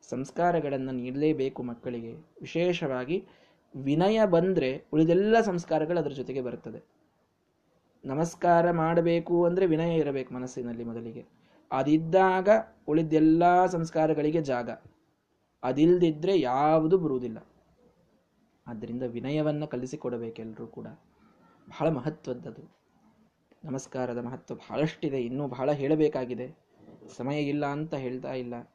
ಸಂಸ್ಕಾರಗಳನ್ನು 0.09 0.91
ನೀಡಲೇಬೇಕು 0.91 1.63
ಮಕ್ಕಳಿಗೆ. 1.63 2.13
ವಿಶೇಷವಾಗಿ 2.41 3.27
ವಿನಯ 3.75 4.25
ಬಂದರೆ 4.25 4.85
ಉಳಿದೆಲ್ಲ 4.93 5.41
ಸಂಸ್ಕಾರಗಳು 5.41 5.99
ಅದರ 5.99 6.09
ಜೊತೆಗೆ 6.09 6.41
ಬರುತ್ತದೆ 6.41 6.96
ನಮಸ್ಕಾರ 8.07 8.71
ಮಾಡಬೇಕು 8.71 9.45
ಅಂದರೆ 9.45 9.65
ವಿನಯ 9.65 9.97
ಇರಬೇಕು 9.97 10.33
ಮನಸ್ಸಿನಲ್ಲಿ 10.33 10.83
ಮೊದಲಿಗೆ. 10.83 11.25
ಅದಿದ್ದಾಗ 11.71 12.49
ಉಳಿದೆಲ್ಲ 12.87 13.65
ಸಂಸ್ಕಾರಗಳಿಗೆ 13.65 14.41
ಜಾಗ. 14.41 14.69
ಅದಿಲ್ದಿದ್ರೆ 15.63 16.39
ಯಾವುದು 16.39 16.97
ಬರುವುದಿಲ್ಲ. 16.97 17.37
ಆದ್ದರಿಂದ 18.67 19.03
ವಿನಯವನ್ನು 19.03 19.67
ಕಲಿಸಿಕೊಡಬೇಕೆಲ್ಲರೂ 19.67 20.67
ಕೂಡ 20.67 20.87
ಬಹಳ 21.69 21.89
ಮಹತ್ವದ್ದದು. 21.89 22.71
ನಮಸ್ಕಾರದ 23.63 24.17
ಮಹತ್ವ 24.17 24.55
ಬಹಳಷ್ಟಿದೆ, 24.55 25.21
ಇನ್ನೂ 25.21 25.47
ಬಹಳ 25.47 25.71
ಹೇಳಬೇಕಾಗಿದೆ. 25.71 26.55
ಸಮಯ 27.17 27.41
ಇಲ್ಲ 27.41 27.65
ಅಂತ 27.65 27.93
ಹೇಳ್ತಾ 27.93 28.33
ಇಲ್ಲ. 28.33 28.71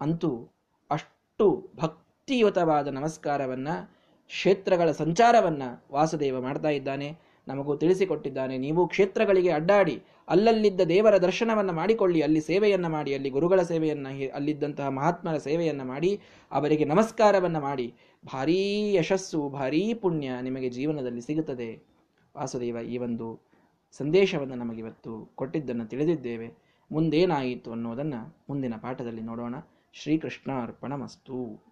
ಅಂತೂ 0.00 0.48
ಅಷ್ಟು 0.90 1.70
ಭಕ್ತಿಯುತವಾದ 1.76 2.88
ನಮಸ್ಕಾರವನ್ನು, 2.88 3.90
ಕ್ಷೇತ್ರಗಳ 4.26 4.90
ಸಂಚಾರವನ್ನು 4.90 5.84
ವಾಸುದೇವ 5.92 6.40
ಮಾಡ್ತಾ 6.40 6.68
ಇದ್ದಾನೆ. 6.68 7.29
ನಮಗೂ 7.50 7.74
ತಿಳಿಸಿಕೊಟ್ಟಿದ್ದಾನೆ. 7.76 8.54
ನೀವು 8.58 8.88
ಕ್ಷೇತ್ರಗಳಿಗೆ 8.88 9.50
ಅಡ್ಡಾಡಿ, 9.50 9.96
ಅಲ್ಲಲ್ಲಿದ್ದ 10.28 10.80
ದೇವರ 10.88 11.16
ದರ್ಶನವನ್ನು 11.16 11.72
ಮಾಡಿಕೊಳ್ಳಿ, 11.72 12.20
ಅಲ್ಲಿ 12.20 12.40
ಸೇವೆಯನ್ನು 12.40 12.88
ಮಾಡಿ, 12.88 13.14
ಅಲ್ಲಿ 13.14 13.30
ಗುರುಗಳ 13.30 13.62
ಸೇವೆಯನ್ನು 13.62 14.10
ಅಲ್ಲಿದ್ದಂತಹ 14.34 14.88
ಮಹಾತ್ಮರ 14.88 15.36
ಸೇವೆಯನ್ನು 15.36 15.84
ಮಾಡಿ, 15.84 16.12
ಅವರಿಗೆ 16.52 16.84
ನಮಸ್ಕಾರವನ್ನು 16.84 17.60
ಮಾಡಿ. 17.60 17.88
ಭಾರೀ 18.26 18.60
ಯಶಸ್ಸು, 18.94 19.40
ಭಾರೀ 19.48 19.94
ಪುಣ್ಯ 19.94 20.30
ನಿಮಗೆ 20.42 20.70
ಜೀವನದಲ್ಲಿ 20.70 21.20
ಸಿಗುತ್ತದೆ. 21.20 21.70
ವಾಸುದೇವ, 22.36 22.76
ಈ 22.88 22.98
ಒಂದು 22.98 23.28
ಸಂದೇಶವನ್ನು 23.92 24.54
ನಮಗಿವತ್ತು 24.54 25.12
ಕೊಟ್ಟಿದ್ದನ್ನು 25.34 25.86
ತಿಳಿದಿದ್ದೇವೆ. 25.86 26.48
ಮುಂದೇನಾಯಿತು 26.92 27.70
ಅನ್ನೋದನ್ನು 27.72 28.20
ಮುಂದಿನ 28.50 28.74
ಪಾಠದಲ್ಲಿ 28.82 29.22
ನೋಡೋಣ. 29.22 29.54
ಶ್ರೀಕೃಷ್ಣ 29.92 30.50
ಮಸ್ತು 30.94 31.69